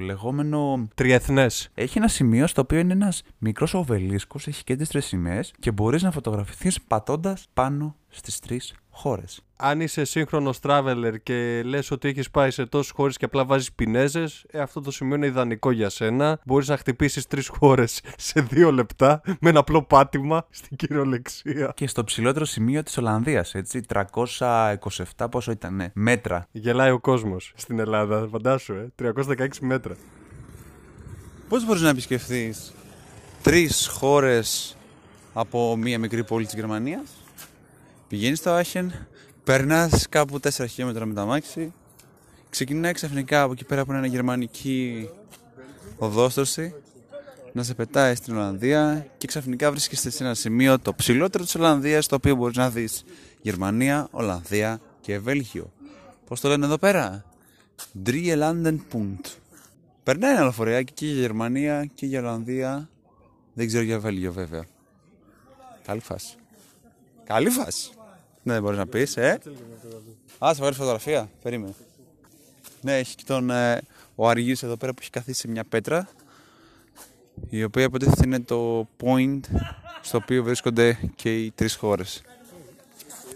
λεγόμενο. 0.00 0.88
Τριεθνές. 0.94 1.68
Έχει 1.74 1.98
ένα 1.98 2.08
σημείο 2.08 2.46
στο 2.46 2.60
οποίο 2.60 2.78
είναι 2.78 2.92
ένας 2.92 3.22
μικρός 3.38 3.74
οβελίσκος, 3.74 4.46
έχει 4.46 4.64
και 4.64 4.76
τι 4.76 4.86
τρει 4.86 5.00
σημαίες 5.00 5.54
και 5.60 5.70
μπορείς 5.70 6.02
να 6.02 6.10
φωτογραφηθείς 6.10 6.80
πατώντας 6.82 7.46
πάνω 7.54 7.96
στις 8.08 8.38
τρεις 8.38 8.74
χώρες. 8.98 9.40
Αν 9.56 9.80
είσαι 9.80 10.04
σύγχρονος 10.04 10.58
traveler 10.62 11.14
και 11.22 11.62
λες 11.64 11.90
ότι 11.90 12.08
έχεις 12.08 12.30
πάει 12.30 12.50
σε 12.50 12.66
τόσες 12.66 12.90
χώρες 12.90 13.16
και 13.16 13.24
απλά 13.24 13.44
βάζεις 13.44 13.72
πινέζες, 13.72 14.44
ε, 14.50 14.60
αυτό 14.60 14.80
το 14.80 14.90
σημείο 14.90 15.16
είναι 15.16 15.26
ιδανικό 15.26 15.70
για 15.70 15.88
σένα. 15.88 16.40
Μπορείς 16.44 16.68
να 16.68 16.76
χτυπήσεις 16.76 17.26
τρεις 17.26 17.48
χώρες 17.48 18.00
σε 18.16 18.40
δύο 18.40 18.72
λεπτά 18.72 19.20
με 19.40 19.48
ένα 19.48 19.58
απλό 19.58 19.82
πάτημα 19.82 20.46
στην 20.50 20.76
κυριολεξία. 20.76 21.72
Και 21.76 21.86
στο 21.86 22.04
ψηλότερο 22.04 22.44
σημείο 22.44 22.82
της 22.82 22.98
Ολλανδίας, 22.98 23.54
έτσι, 23.54 23.80
327 23.80 25.28
πόσο 25.30 25.50
ήταν, 25.50 25.90
μέτρα. 25.92 26.46
Γελάει 26.50 26.90
ο 26.90 26.98
κόσμος 26.98 27.52
στην 27.56 27.78
Ελλάδα, 27.78 28.28
φαντάσου, 28.30 28.72
ε, 28.72 28.92
316 28.94 29.60
μέτρα. 29.60 29.96
Πώς 31.48 31.66
μπορείς 31.66 31.82
να 31.82 31.88
επισκεφθείς 31.88 32.72
τρεις 33.42 33.86
χώρες 33.86 34.76
από 35.32 35.76
μία 35.76 35.98
μικρή 35.98 36.24
πόλη 36.24 36.44
της 36.44 36.54
Γερμανίας, 36.54 37.17
πηγαίνεις 38.08 38.38
στο 38.38 38.50
Άχεν, 38.50 38.92
περνάς 39.44 40.08
κάπου 40.08 40.40
4 40.40 40.50
χιλιόμετρα 40.68 41.06
με 41.06 41.14
τα 41.14 41.24
μάξι, 41.24 41.72
ξεκινάει 42.50 42.92
ξαφνικά 42.92 43.42
από 43.42 43.52
εκεί 43.52 43.64
πέρα 43.64 43.84
που 43.84 43.90
είναι 43.90 43.98
ένα 43.98 44.08
γερμανική 44.08 45.08
οδόστρωση, 45.98 46.74
να 47.52 47.62
σε 47.62 47.74
πετάει 47.74 48.14
στην 48.14 48.36
Ολλανδία 48.36 49.06
και 49.18 49.26
ξαφνικά 49.26 49.70
βρίσκεσαι 49.70 50.10
σε 50.10 50.24
ένα 50.24 50.34
σημείο 50.34 50.78
το 50.78 50.94
ψηλότερο 50.94 51.44
της 51.44 51.54
Ολλανδίας, 51.54 52.06
το 52.06 52.14
οποίο 52.14 52.34
μπορείς 52.34 52.56
να 52.56 52.70
δεις 52.70 53.04
Γερμανία, 53.40 54.08
Ολλανδία 54.10 54.80
και 55.00 55.18
Βέλγιο. 55.18 55.72
Πώς 56.26 56.40
το 56.40 56.48
λένε 56.48 56.64
εδώ 56.64 56.78
πέρα, 56.78 57.24
Drieland 58.06 58.78
Punkt. 58.92 59.26
Περνάει 60.02 60.30
ένα 60.32 60.40
λεωφορείακι 60.40 60.92
και 60.92 61.06
για 61.06 61.20
Γερμανία 61.20 61.84
και 61.94 62.06
για 62.06 62.20
Ολλανδία. 62.20 62.88
Δεν 63.54 63.66
ξέρω 63.66 63.82
για 63.84 63.98
Βέλγιο 63.98 64.32
βέβαια. 64.32 64.64
Καλή 65.84 66.00
φάση. 66.00 66.34
Καλή 67.24 67.50
φάση. 67.50 67.90
Ναι, 68.48 68.54
δεν 68.54 68.62
μπορείς 68.62 68.78
να 68.78 68.86
πεις, 68.86 69.16
ε. 69.16 69.38
Α, 70.38 70.50
σε 70.54 70.60
βγάλει 70.60 70.74
φωτογραφία. 70.74 71.30
Περίμενε. 71.42 71.74
Ναι, 72.80 72.98
έχει 72.98 73.14
και 73.14 73.22
τον 73.26 73.50
ε, 73.50 73.80
ο 74.14 74.28
Αργύρης 74.28 74.62
εδώ 74.62 74.76
πέρα 74.76 74.92
που 74.92 74.98
έχει 75.00 75.10
καθίσει 75.10 75.40
σε 75.40 75.48
μια 75.48 75.64
πέτρα. 75.64 76.08
Η 77.48 77.64
οποία 77.64 77.82
υποτίθεται 77.82 78.22
είναι 78.24 78.40
το 78.40 78.88
point 79.02 79.40
στο 80.00 80.18
οποίο 80.18 80.42
βρίσκονται 80.42 80.98
και 81.14 81.36
οι 81.36 81.50
τρεις 81.50 81.74
χώρες. 81.74 82.22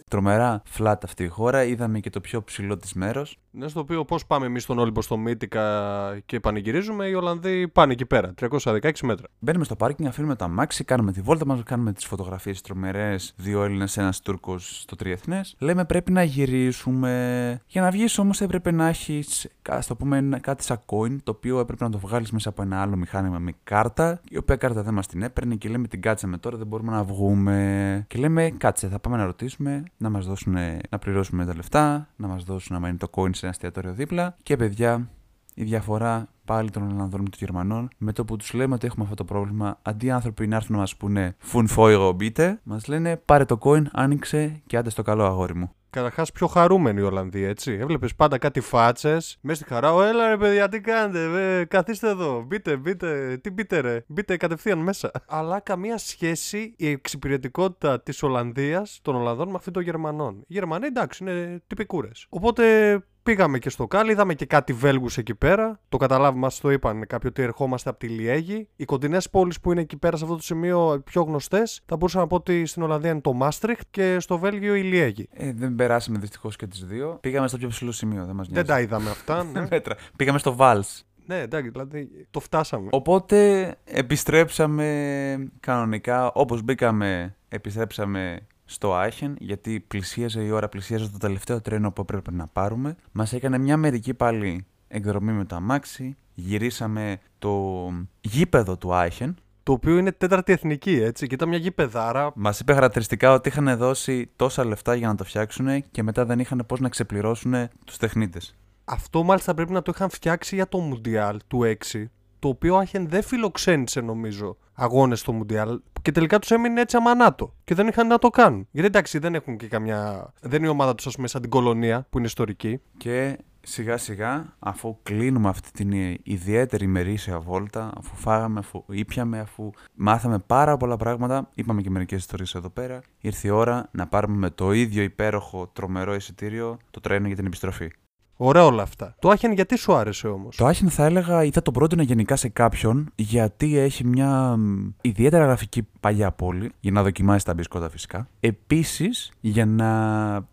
Τρομερά 0.08 0.62
flat 0.78 0.96
αυτή 1.02 1.24
η 1.24 1.28
χώρα, 1.28 1.64
είδαμε 1.64 2.00
και 2.00 2.10
το 2.10 2.20
πιο 2.20 2.42
ψηλό 2.42 2.76
της 2.76 2.92
μέρος. 2.92 3.38
Ναι, 3.54 3.68
στο 3.68 3.80
οποίο 3.80 4.04
πώς 4.04 4.26
πάμε 4.26 4.46
εμείς 4.46 4.62
στον 4.62 4.78
Όλυμπο 4.78 5.02
στο 5.02 5.16
Μύτικα 5.16 6.18
και 6.26 6.40
πανηγυρίζουμε, 6.40 7.06
οι 7.06 7.14
Ολλανδοί 7.14 7.68
πάνε 7.68 7.92
εκεί 7.92 8.06
πέρα, 8.06 8.34
316 8.40 8.90
μέτρα. 9.02 9.26
Μπαίνουμε 9.38 9.64
στο 9.64 9.76
πάρκινγκ, 9.76 10.08
αφήνουμε 10.08 10.36
τα 10.36 10.48
μάξι, 10.48 10.84
κάνουμε 10.84 11.12
τη 11.12 11.20
βόλτα 11.20 11.46
μας, 11.46 11.62
κάνουμε 11.62 11.92
τις 11.92 12.04
φωτογραφίες 12.04 12.60
τρομερές. 12.60 13.34
Δύο 13.36 13.64
Έλληνες, 13.64 13.96
ένας 13.96 14.20
Τούρκος 14.20 14.80
στο 14.80 14.96
τριεθνές. 14.96 15.54
Λέμε 15.58 15.84
πρέπει 15.84 16.12
να 16.12 16.22
γυρίσουμε. 16.22 17.60
Για 17.66 17.82
να 17.82 17.90
βγεις 17.90 18.18
όμως 18.18 18.40
έπρεπε 18.40 18.70
να 18.70 18.88
έχεις, 18.88 19.48
α 19.68 19.78
το 19.86 19.96
πούμε, 19.96 20.38
κάτι 20.40 20.64
σαν 20.64 20.80
coin, 20.86 21.16
το 21.22 21.30
οποίο 21.30 21.58
έπρεπε 21.58 21.84
να 21.84 21.90
το 21.90 21.98
βγάλεις 21.98 22.30
μέσα 22.30 22.48
από 22.48 22.62
ένα 22.62 22.80
άλλο 22.80 22.96
μηχάνημα 22.96 23.38
με 23.38 23.52
κάρτα, 23.64 24.20
η 24.28 24.36
οποία 24.36 24.56
κάρτα 24.56 24.82
δεν 24.82 24.94
μας 24.94 25.06
την 25.06 25.22
έπαιρνε 25.22 25.54
και 25.54 25.68
λέμε 25.68 25.88
την 25.88 26.00
κάτσαμε 26.00 26.38
τώρα, 26.38 26.56
δεν 26.56 26.66
μπορούμε 26.66 26.92
να 26.92 27.04
βγούμε. 27.04 28.04
Και 28.08 28.18
λέμε 28.18 28.50
κάτσε, 28.50 28.88
θα 28.88 28.98
πάμε 28.98 29.16
να 29.16 29.24
ρωτήσουμε, 29.24 29.82
να 29.96 30.10
μας 30.10 30.26
δώσουν, 30.26 30.56
να 30.90 30.98
πληρώσουμε 30.98 31.44
τα 31.44 31.54
λεφτά, 31.54 32.08
να 32.16 32.26
μας 32.26 32.44
δώσουν 32.44 32.80
να 32.80 32.88
είναι 32.88 32.96
το 32.96 33.10
coin 33.14 33.30
σε 33.41 33.41
ένα 33.42 33.50
εστιατόριο 33.50 33.92
δίπλα. 33.92 34.36
Και 34.42 34.56
παιδιά, 34.56 35.08
η 35.54 35.64
διαφορά 35.64 36.28
πάλι 36.44 36.70
των 36.70 36.82
Ολλανδών 36.82 37.20
με 37.20 37.28
των 37.28 37.38
Γερμανών. 37.38 37.88
Με 37.98 38.12
το 38.12 38.24
που 38.24 38.36
τους 38.36 38.52
λέμε 38.52 38.74
ότι 38.74 38.86
έχουμε 38.86 39.04
αυτό 39.04 39.14
το 39.14 39.24
πρόβλημα, 39.24 39.78
αντί 39.82 40.06
οι 40.06 40.10
άνθρωποι 40.10 40.46
να 40.46 40.56
έρθουν 40.56 40.74
να 40.74 40.80
μας 40.80 40.96
πούνε 40.96 41.36
Φουν 41.38 41.66
φόιγο 41.66 42.12
μπείτε, 42.12 42.60
μας 42.62 42.86
λένε 42.86 43.16
πάρε 43.16 43.44
το 43.44 43.58
coin, 43.60 43.82
άνοιξε 43.92 44.62
και 44.66 44.76
άντε 44.76 44.90
στο 44.90 45.02
καλό 45.02 45.24
αγόρι 45.24 45.54
μου. 45.54 45.74
Καταρχάς 45.90 46.32
πιο 46.32 46.46
χαρούμενοι 46.46 47.00
οι 47.00 47.04
Ολλανδοί, 47.04 47.42
έτσι. 47.42 47.72
Έβλεπες 47.72 48.14
πάντα 48.14 48.38
κάτι 48.38 48.60
φάτσες. 48.60 49.38
Μέσα 49.40 49.60
στη 49.60 49.72
χαρά, 49.72 49.92
Ω, 49.94 50.02
έλα 50.02 50.28
ρε 50.28 50.36
παιδιά, 50.36 50.68
τι 50.68 50.80
κάνετε, 50.80 51.58
ε, 51.58 51.64
καθίστε 51.64 52.08
εδώ. 52.08 52.42
Μπείτε, 52.42 52.76
μπείτε, 52.76 53.36
τι 53.42 53.50
μπείτε 53.50 53.80
ρε. 53.80 54.04
Μπείτε 54.06 54.36
κατευθείαν 54.36 54.78
μέσα. 54.78 55.10
Αλλά 55.26 55.60
καμία 55.60 55.98
σχέση 55.98 56.74
η 56.76 56.88
εξυπηρετικότητα 56.88 58.02
της 58.02 58.22
Ολλανδίας, 58.22 58.98
των 59.02 59.14
Ολλανδών, 59.14 59.48
με 59.48 59.54
αυτή 59.56 59.70
των 59.70 59.82
Γερμανών. 59.82 60.36
Οι 60.40 60.52
Γερμανοί 60.52 60.86
εντάξει, 60.86 61.24
είναι 61.24 61.62
τυπικούρες. 61.66 62.26
Οπότε 62.28 62.96
Πήγαμε 63.22 63.58
και 63.58 63.70
στο 63.70 63.86
Κάλι, 63.86 64.10
είδαμε 64.12 64.34
και 64.34 64.46
κάτι 64.46 64.72
Βέλγους 64.72 65.18
εκεί 65.18 65.34
πέρα. 65.34 65.80
Το 65.88 65.96
καταλάβουμε, 65.96 66.40
μα 66.40 66.50
το 66.60 66.70
είπαν 66.70 67.06
κάποιοι 67.06 67.30
ότι 67.32 67.42
ερχόμαστε 67.42 67.90
από 67.90 67.98
τη 67.98 68.08
Λιέγη. 68.08 68.68
Οι 68.76 68.84
κοντινές 68.84 69.30
πόλεις 69.30 69.60
που 69.60 69.72
είναι 69.72 69.80
εκεί 69.80 69.96
πέρα 69.96 70.16
σε 70.16 70.24
αυτό 70.24 70.36
το 70.36 70.42
σημείο, 70.42 70.94
οι 70.94 71.00
πιο 71.00 71.22
γνωστές, 71.22 71.82
θα 71.86 71.96
μπορούσα 71.96 72.18
να 72.18 72.26
πω 72.26 72.36
ότι 72.36 72.66
στην 72.66 72.82
Ολλανδία 72.82 73.10
είναι 73.10 73.20
το 73.20 73.32
Μάστριχτ 73.32 73.82
και 73.90 74.16
στο 74.20 74.38
Βέλγιο 74.38 74.74
η 74.74 74.82
Λιέγη. 74.82 75.28
Ε, 75.32 75.52
δεν 75.52 75.74
περάσαμε 75.74 76.18
δυστυχώς 76.18 76.56
και 76.56 76.66
τις 76.66 76.84
δύο. 76.84 77.18
Πήγαμε 77.20 77.48
στο 77.48 77.56
πιο 77.58 77.68
ψηλό 77.68 77.92
σημείο, 77.92 78.24
δεν 78.24 78.34
μας 78.34 78.48
νοιάζει. 78.48 78.66
Δεν 78.66 78.74
τα 78.76 78.80
είδαμε 78.80 79.10
αυτά. 79.10 79.44
Ναι, 79.52 79.66
Μέτρα. 79.70 79.96
Πήγαμε 80.16 80.38
στο 80.38 80.54
Βάλς. 80.56 81.06
ναι 81.26 81.38
εντάξει, 81.40 81.68
δηλαδή 81.70 82.26
το 82.30 82.40
φτάσαμε. 82.40 82.88
Οπότε 82.92 83.68
επιστρέψαμε 83.84 85.50
κανονικά 85.60 86.32
όπως 86.32 86.62
μπήκαμε 86.62 87.36
επιστρέψαμε 87.48 88.46
στο 88.72 88.94
Άχεν 88.94 89.36
γιατί 89.38 89.80
πλησίαζε 89.80 90.42
η 90.42 90.50
ώρα, 90.50 90.68
πλησίαζε 90.68 91.08
το 91.10 91.18
τελευταίο 91.18 91.60
τρένο 91.60 91.92
που 91.92 92.00
έπρεπε 92.00 92.30
να 92.30 92.46
πάρουμε. 92.46 92.96
Μας 93.12 93.32
έκανε 93.32 93.58
μια 93.58 93.76
μερική 93.76 94.14
πάλι 94.14 94.66
εκδρομή 94.88 95.32
με 95.32 95.44
το 95.44 95.56
αμάξι, 95.56 96.16
γυρίσαμε 96.34 97.18
το 97.38 97.88
γήπεδο 98.20 98.76
του 98.76 98.94
Άχεν. 98.94 99.36
Το 99.62 99.72
οποίο 99.72 99.98
είναι 99.98 100.12
τέταρτη 100.12 100.52
εθνική, 100.52 100.92
έτσι. 100.92 101.26
Και 101.26 101.34
ήταν 101.34 101.48
μια 101.48 101.58
γηπεδάρα. 101.58 102.32
Μας 102.34 102.60
είπε 102.60 102.72
χαρακτηριστικά 102.72 103.32
ότι 103.32 103.48
είχαν 103.48 103.76
δώσει 103.76 104.30
τόσα 104.36 104.64
λεφτά 104.64 104.94
για 104.94 105.08
να 105.08 105.14
το 105.14 105.24
φτιάξουν 105.24 105.90
και 105.90 106.02
μετά 106.02 106.24
δεν 106.24 106.38
είχαν 106.38 106.64
πώς 106.66 106.80
να 106.80 106.88
ξεπληρώσουν 106.88 107.54
τους 107.84 107.96
τεχνίτες. 107.96 108.54
Αυτό 108.84 109.22
μάλιστα 109.22 109.54
πρέπει 109.54 109.72
να 109.72 109.82
το 109.82 109.92
είχαν 109.94 110.10
φτιάξει 110.10 110.54
για 110.54 110.68
το 110.68 110.78
Μουντιάλ 110.78 111.38
του 111.46 111.60
6. 111.92 112.04
Το 112.38 112.48
οποίο 112.48 112.76
Άχεν 112.76 113.08
δεν 113.08 113.22
φιλοξένησε 113.22 114.00
νομίζω 114.00 114.56
αγώνες 114.72 115.20
στο 115.20 115.32
Μουντιάλ. 115.32 115.80
Και 116.02 116.12
τελικά 116.12 116.38
τους 116.38 116.50
έμεινε 116.50 116.80
έτσι 116.80 116.96
αμανάτο. 116.96 117.54
Και 117.64 117.74
δεν 117.74 117.88
είχαν 117.88 118.06
να 118.06 118.18
το 118.18 118.28
κάνουν. 118.28 118.68
Γιατί 118.70 118.88
εντάξει, 118.88 119.18
δεν 119.18 119.34
έχουν 119.34 119.56
και 119.56 119.66
καμιά. 119.66 120.32
Δεν 120.40 120.58
είναι 120.58 120.66
η 120.66 120.70
ομάδα 120.70 120.94
τους, 120.94 121.06
ας 121.06 121.14
πούμε, 121.14 121.28
σαν 121.28 121.40
την 121.40 121.50
κολονία 121.50 122.06
που 122.10 122.18
είναι 122.18 122.26
ιστορική. 122.26 122.80
Και 122.96 123.38
σιγά 123.62 123.96
σιγά, 123.96 124.54
αφού 124.58 124.98
κλείνουμε 125.02 125.48
αυτή 125.48 125.70
την 125.70 126.18
ιδιαίτερη 126.22 126.86
μερίσια 126.86 127.40
βόλτα, 127.40 127.92
αφού 127.98 128.16
φάγαμε, 128.16 128.58
αφού 128.58 128.84
ήπιαμε, 128.88 129.38
αφού 129.38 129.70
μάθαμε 129.94 130.38
πάρα 130.38 130.76
πολλά 130.76 130.96
πράγματα, 130.96 131.48
είπαμε 131.54 131.80
και 131.80 131.90
μερικές 131.90 132.18
ιστορίες 132.18 132.54
εδώ 132.54 132.68
πέρα, 132.70 133.00
ήρθε 133.20 133.48
η 133.48 133.50
ώρα 133.50 133.88
να 133.92 134.06
πάρουμε 134.06 134.36
με 134.36 134.50
το 134.50 134.72
ίδιο 134.72 135.02
υπέροχο 135.02 135.70
τρομερό 135.72 136.14
εισιτήριο 136.14 136.78
το 136.90 137.00
τρένο 137.00 137.26
για 137.26 137.36
την 137.36 137.46
επιστροφή. 137.46 137.90
Ωραία 138.36 138.64
όλα 138.64 138.82
αυτά. 138.82 139.14
Το 139.18 139.28
Άχεν 139.28 139.52
γιατί 139.52 139.78
σου 139.78 139.94
άρεσε 139.94 140.28
όμως; 140.28 140.56
Το 140.56 140.66
Άχεν 140.66 140.90
θα 140.90 141.04
έλεγα 141.04 141.44
ή 141.44 141.50
θα 141.50 141.62
το 141.62 141.70
πρότεινα 141.70 142.02
γενικά 142.02 142.36
σε 142.36 142.48
κάποιον 142.48 143.10
γιατί 143.14 143.78
έχει 143.78 144.06
μια 144.06 144.56
μ, 144.56 144.88
ιδιαίτερα 145.00 145.44
γραφική 145.44 145.88
παλιά 146.00 146.32
πόλη 146.32 146.70
για 146.80 146.90
να 146.92 147.02
δοκιμάσει 147.02 147.44
τα 147.44 147.54
μπισκότα 147.54 147.90
φυσικά. 147.90 148.28
Επίσης 148.40 149.32
για 149.40 149.66
να 149.66 149.90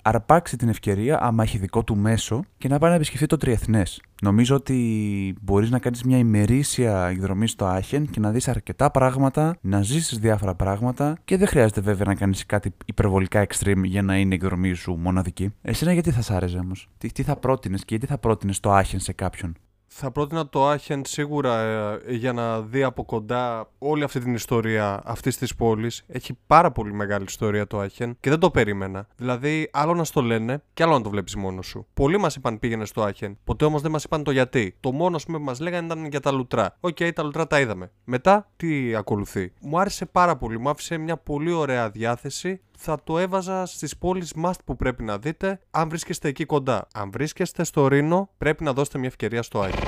αρπάξει 0.01 0.57
την 0.57 0.69
ευκαιρία 0.69 1.21
άμα 1.21 1.43
έχει 1.43 1.57
δικό 1.57 1.83
του 1.83 1.97
μέσο 1.97 2.43
και 2.57 2.67
να 2.67 2.79
πάει 2.79 2.89
να 2.89 2.95
επισκεφθεί 2.95 3.25
το 3.25 3.37
τριεθνές. 3.37 4.01
Νομίζω 4.21 4.55
ότι 4.55 5.35
μπορείς 5.41 5.69
να 5.69 5.79
κάνεις 5.79 6.03
μια 6.03 6.17
ημερήσια 6.17 7.07
εκδρομή 7.07 7.47
στο 7.47 7.65
Άαχεν 7.65 8.09
και 8.09 8.19
να 8.19 8.31
δεις 8.31 8.47
αρκετά 8.47 8.91
πράγματα, 8.91 9.57
να 9.61 9.81
ζήσεις 9.81 10.17
διάφορα 10.17 10.55
πράγματα 10.55 11.17
και 11.25 11.37
δεν 11.37 11.47
χρειάζεται 11.47 11.81
βέβαια 11.81 12.05
να 12.05 12.15
κάνεις 12.15 12.45
κάτι 12.45 12.73
υπερβολικά 12.85 13.45
extreme 13.49 13.83
για 13.83 14.01
να 14.01 14.17
είναι 14.17 14.33
η 14.33 14.37
εκδρομή 14.37 14.73
σου 14.73 14.95
μοναδική. 14.95 15.53
Εσένα 15.61 15.93
γιατί 15.93 16.11
θα 16.11 16.21
σ' 16.21 16.31
άρεσε 16.31 16.57
όμως, 16.57 16.89
τι, 16.97 17.11
τι 17.11 17.23
θα 17.23 17.35
πρότεινες 17.35 17.79
και 17.79 17.87
γιατί 17.89 18.05
θα 18.05 18.17
πρότεινες 18.17 18.59
το 18.59 18.71
Άαχεν 18.71 18.99
σε 18.99 19.13
κάποιον; 19.13 19.55
Θα 19.91 20.11
πρότεινα 20.11 20.49
το 20.49 20.67
Άαχεν 20.67 21.01
σίγουρα 21.05 21.61
ε, 21.61 22.13
για 22.13 22.33
να 22.33 22.61
δει 22.61 22.83
από 22.83 23.05
κοντά 23.05 23.69
όλη 23.77 24.03
αυτή 24.03 24.19
την 24.19 24.33
ιστορία 24.33 25.01
αυτής 25.05 25.37
της 25.37 25.55
πόλης. 25.55 26.03
Έχει 26.07 26.37
πάρα 26.47 26.71
πολύ 26.71 26.93
μεγάλη 26.93 27.25
ιστορία 27.27 27.67
το 27.67 27.79
Άαχεν 27.79 28.17
και 28.19 28.29
δεν 28.29 28.39
το 28.39 28.51
περίμενα. 28.51 29.07
Δηλαδή, 29.15 29.69
άλλο 29.73 29.93
να 29.93 30.03
στο 30.03 30.21
λένε 30.21 30.63
και 30.73 30.83
άλλο 30.83 30.93
να 30.93 31.01
το 31.01 31.09
βλέπεις 31.09 31.35
μόνος 31.35 31.67
σου. 31.67 31.87
Πολλοί 31.93 32.17
μας 32.17 32.35
είπαν 32.35 32.59
πήγαινε 32.59 32.85
στο 32.85 33.01
Άαχεν, 33.01 33.37
ποτέ 33.43 33.65
όμως 33.65 33.81
δεν 33.81 33.91
μας 33.91 34.03
είπαν 34.03 34.23
το 34.23 34.31
γιατί. 34.31 34.77
Το 34.79 34.91
μόνο 34.91 35.15
ας 35.15 35.25
πούμε, 35.25 35.37
που 35.37 35.43
μας 35.43 35.59
λέγανε 35.59 35.85
ήταν 35.85 36.05
για 36.05 36.19
τα 36.19 36.31
λουτρά. 36.31 36.77
Οκ, 36.79 36.97
τα 37.13 37.23
λουτρά 37.23 37.47
τα 37.47 37.59
είδαμε. 37.59 37.91
Μετά, 38.03 38.49
τι 38.55 38.95
ακολουθεί. 38.95 39.53
Μου 39.61 39.79
άρεσε 39.79 40.05
πάρα 40.05 40.37
πολύ, 40.37 40.59
μου 40.59 40.69
άφησε 40.69 40.97
μια 40.97 41.17
πολύ 41.17 41.51
ωραία 41.51 41.89
διάθεση 41.89 42.61
θα 42.81 43.03
το 43.03 43.19
έβαζα 43.19 43.65
στις 43.65 43.97
πόλεις 43.97 44.33
must 44.43 44.59
που 44.65 44.75
πρέπει 44.75 45.03
να 45.03 45.17
δείτε 45.17 45.59
αν 45.71 45.89
βρίσκεστε 45.89 46.27
εκεί 46.27 46.45
κοντά. 46.45 46.87
Αν 46.93 47.11
βρίσκεστε 47.11 47.63
στο 47.63 47.87
Ρήνο, 47.87 48.29
πρέπει 48.37 48.63
να 48.63 48.73
δώσετε 48.73 48.97
μια 48.97 49.07
ευκαιρία 49.07 49.41
στο 49.41 49.59
Άχεν. 49.59 49.79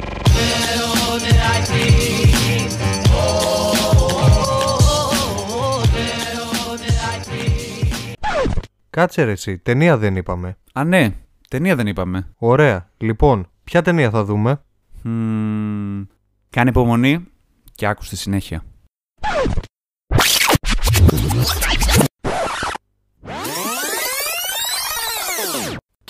Κάτσε 8.90 9.24
ρε 9.24 9.32
εσύ, 9.32 9.58
ταινία 9.58 9.98
δεν 9.98 10.16
είπαμε. 10.16 10.58
Α, 10.74 10.84
ναι, 10.84 11.16
ταινία 11.50 11.76
δεν 11.76 11.88
είπαμε. 11.88 12.28
Ωραία. 12.38 12.90
Λοιπόν, 12.98 13.50
ποια 13.64 13.82
ταινία 13.82 14.10
θα 14.10 14.24
δούμε; 14.24 14.62
Μμμ, 15.02 16.04
κάνε 16.50 16.70
υπομονή 16.70 17.28
και 17.72 17.86
άκου 17.86 18.04
στη 18.04 18.16
συνέχεια. 18.16 18.64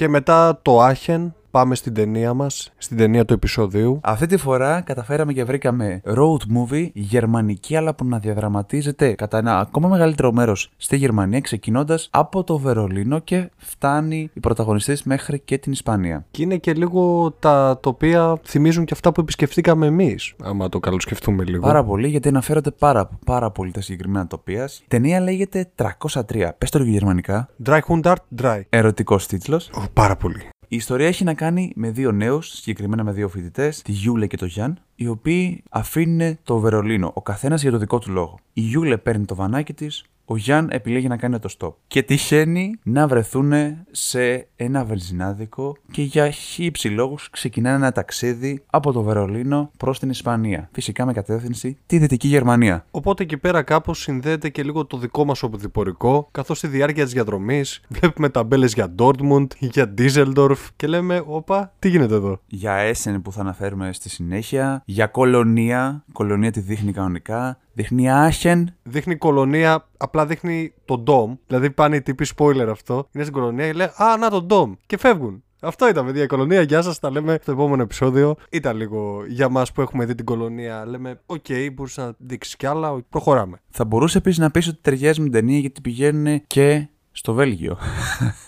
Και 0.02 0.08
μετά 0.08 0.60
το 0.62 0.82
Άχεν, 0.82 1.36
πάμε 1.52 1.76
στην 1.76 1.94
ταινία 1.94 2.34
μας, 2.34 2.74
στην 2.78 2.98
ταινία 2.98 3.26
του 3.26 3.34
επεισοδίου. 3.34 4.00
Αυτή 4.04 4.26
τη 4.26 4.38
φορά 4.38 4.82
καταφέραμε 4.82 5.34
και 5.34 5.44
βρήκαμε 5.44 6.02
road 6.06 6.38
movie 6.58 6.90
γερμανική, 6.94 7.76
αλλά 7.76 7.96
που 7.96 8.06
να 8.06 8.20
διαδραματίζεται 8.20 9.14
κατά 9.14 9.38
ένα 9.38 9.60
ακόμα 9.60 9.88
μεγαλύτερο 9.88 10.32
μέρος 10.32 10.72
στη 10.78 10.98
Γερμανία, 10.98 11.40
ξεκινώντας 11.40 12.10
από 12.12 12.44
το 12.44 12.58
Βερολίνο 12.58 13.20
και 13.20 13.50
φτάνει 13.58 14.30
οι 14.34 14.40
πρωταγωνιστές 14.40 15.04
μέχρι 15.04 15.40
και 15.40 15.58
την 15.58 15.72
Ισπανία. 15.72 16.26
Και 16.32 16.44
είναι 16.44 16.58
και 16.58 16.74
λίγο 16.74 17.32
τα 17.40 17.80
τοπία 17.82 18.40
θυμίζουν 18.44 18.86
και 18.86 18.94
αυτά 18.94 19.12
που 19.12 19.22
επισκεφτήκαμε 19.22 19.86
εμείς, 19.86 20.34
άμα 20.44 20.70
το 20.70 20.80
καλοσκεφτούμε 20.80 21.44
λίγο. 21.44 21.62
Πάρα 21.62 21.84
πολύ, 21.84 22.08
γιατί 22.08 22.28
αναφέρονται 22.28 22.72
πάρα, 22.72 23.10
πάρα 23.26 23.52
πολύ 23.52 23.72
τα 23.72 23.82
συγκεκριμένα 23.82 24.28
τοπία. 24.28 24.66
Η 24.66 24.86
ταινία 24.88 25.20
λέγεται 25.20 25.70
303. 25.76 26.52
Πες 26.58 26.70
το 26.70 26.80
λίγο 26.80 26.92
γερμανικά. 26.92 27.50
Dry 27.66 27.80
Hundart, 27.88 28.42
dry. 28.42 28.62
Ερωτικός 28.70 29.28
τίτλος. 29.28 29.70
Ω, 29.74 29.82
πάρα 29.94 30.16
πολύ. 30.16 30.42
Η 30.74 30.76
ιστορία 30.76 31.08
έχει 31.08 31.24
να 31.24 31.34
κάνει 31.34 31.72
με 31.76 31.90
δύο 31.90 32.12
νέους, 32.12 32.48
συγκεκριμένα 32.48 33.04
με 33.04 33.12
δύο 33.12 33.30
φοιτητές, 33.30 33.82
τη 33.82 33.92
Γιούλε 33.92 34.28
και 34.28 34.38
το 34.38 34.46
Γιάν, 34.46 34.80
οι 34.96 35.08
οποίοι 35.08 35.64
αφήνουν 35.70 36.38
το 36.44 36.60
Βερολίνο, 36.60 37.12
ο 37.14 37.22
καθένας 37.22 37.62
για 37.62 37.72
το 37.72 37.78
δικό 37.78 38.00
του 38.00 38.12
λόγο. 38.12 38.40
Η 38.54 38.62
Γιούλε 38.62 38.98
παίρνει 38.98 39.26
το 39.26 39.36
βανάκι 39.36 39.74
της, 39.74 40.06
ο 40.32 40.38
Γιάν 40.38 40.68
επιλέγει 40.72 41.08
να 41.08 41.18
κάνει 41.18 41.40
το 41.40 41.56
stop. 41.60 41.74
Και 41.88 42.04
τυχαίνει 42.04 42.80
να 42.84 43.08
βρεθούν 43.08 43.54
σε 43.92 44.48
ένα 44.56 44.86
βενζινάδικο 44.86 45.76
και 45.92 46.02
για 46.02 46.30
χύψη 46.30 46.88
λόγους 46.88 47.30
ξεκινάνε 47.30 47.76
ένα 47.76 47.92
ταξίδι 47.92 48.64
από 48.70 48.92
το 48.92 49.02
Βερολίνο 49.02 49.72
προς 49.78 50.00
την 50.00 50.10
Ισπανία. 50.10 50.70
Φυσικά 50.72 51.06
με 51.06 51.14
κατεύθυνση 51.14 51.78
τη 51.86 51.98
Δυτική 51.98 52.28
Γερμανία. 52.28 52.86
Οπότε 52.92 53.24
εκεί 53.24 53.38
πέρα 53.38 53.62
κάπως 53.62 54.00
συνδέεται 54.00 54.50
και 54.50 54.64
λίγο 54.64 54.86
το 54.86 54.98
δικό 54.98 55.26
μας 55.26 55.44
οπδιπορικό, 55.44 56.28
καθώς 56.32 56.58
στη 56.58 56.68
διάρκεια 56.68 57.04
της 57.04 57.14
διαδρομής 57.14 57.82
βλέπουμε 57.88 58.30
ταμπέλες 58.30 58.74
για 58.74 58.96
Dortmund, 58.98 59.48
για 59.60 59.94
Düsseldorf 59.98 60.68
και 60.76 60.88
λέμε, 60.88 61.24
όπα, 61.26 61.74
τι 61.80 61.90
γίνεται 61.90 62.16
εδώ; 62.16 62.40
Για 62.48 62.74
Έσεν 62.74 63.22
που 63.22 63.32
θα 63.32 63.42
αναφέρουμε 63.42 63.94
στη 63.94 64.10
συνέχεια, 64.10 64.82
για 64.86 65.08
Κολωνία, 65.08 66.04
Κολωνία 66.12 66.52
τη 66.52 66.60
δείχνει 66.60 66.92
κανονικά, 66.92 67.60
δείχνει 67.74 68.12
Άαχεν, 68.12 68.76
Δείχνει 68.84 69.16
Κολωνία, 69.16 69.88
απλά 69.98 70.26
δείχνει 70.26 70.74
τον 70.86 71.04
Dom, 71.08 71.38
δηλαδή 71.48 71.72
πάνε 71.72 71.96
οι 71.96 72.02
τύποι 72.02 72.26
spoiler 72.38 72.68
αυτό, 72.70 73.08
είναι 73.12 73.24
στην 73.24 73.36
Κολωνία 73.36 73.66
και 73.66 73.74
λέει, 73.74 73.88
α, 73.96 74.18
να 74.18 74.30
τον 74.30 74.48
Dom 74.50 74.78
και 74.86 74.98
φεύγουν. 74.98 75.44
Αυτό 75.64 75.88
ήταν, 75.88 76.06
παιδιά, 76.06 76.24
η 76.24 76.28
Κολωνία. 76.28 76.62
Γεια 76.62 76.82
σας, 76.82 77.00
τα 77.00 77.12
λέμε 77.12 77.38
στο 77.42 77.52
επόμενο 77.52 77.82
επεισόδιο. 77.82 78.36
Ήταν 78.50 78.78
λίγο 78.78 79.24
για 79.28 79.50
μας 79.50 79.72
που 79.72 79.82
έχουμε 79.82 80.06
δει 80.06 80.16
την 80.16 80.26
Κολωνία. 80.26 80.86
Λέμε, 80.86 81.20
οκ, 81.26 81.46
μπορούσε 81.74 82.02
να 82.02 82.14
δείξει 82.18 82.58
κι 82.58 82.66
άλλα. 82.66 83.02
Προχωράμε. 83.10 83.62
Θα 83.70 83.86
μπορούσε 83.86 84.18
επίσης 84.18 84.40
να 84.40 84.52
πεις 84.52 84.68
ότι 84.68 84.78
ταιριάζει 84.82 85.20
με 85.20 85.30
την 85.30 85.34
ταινία 85.34 85.60
γιατί 85.60 85.82
πηγαίνουν 85.82 86.42
και 86.48 86.88
στο 87.12 87.34
Βέλγιο. 87.34 87.78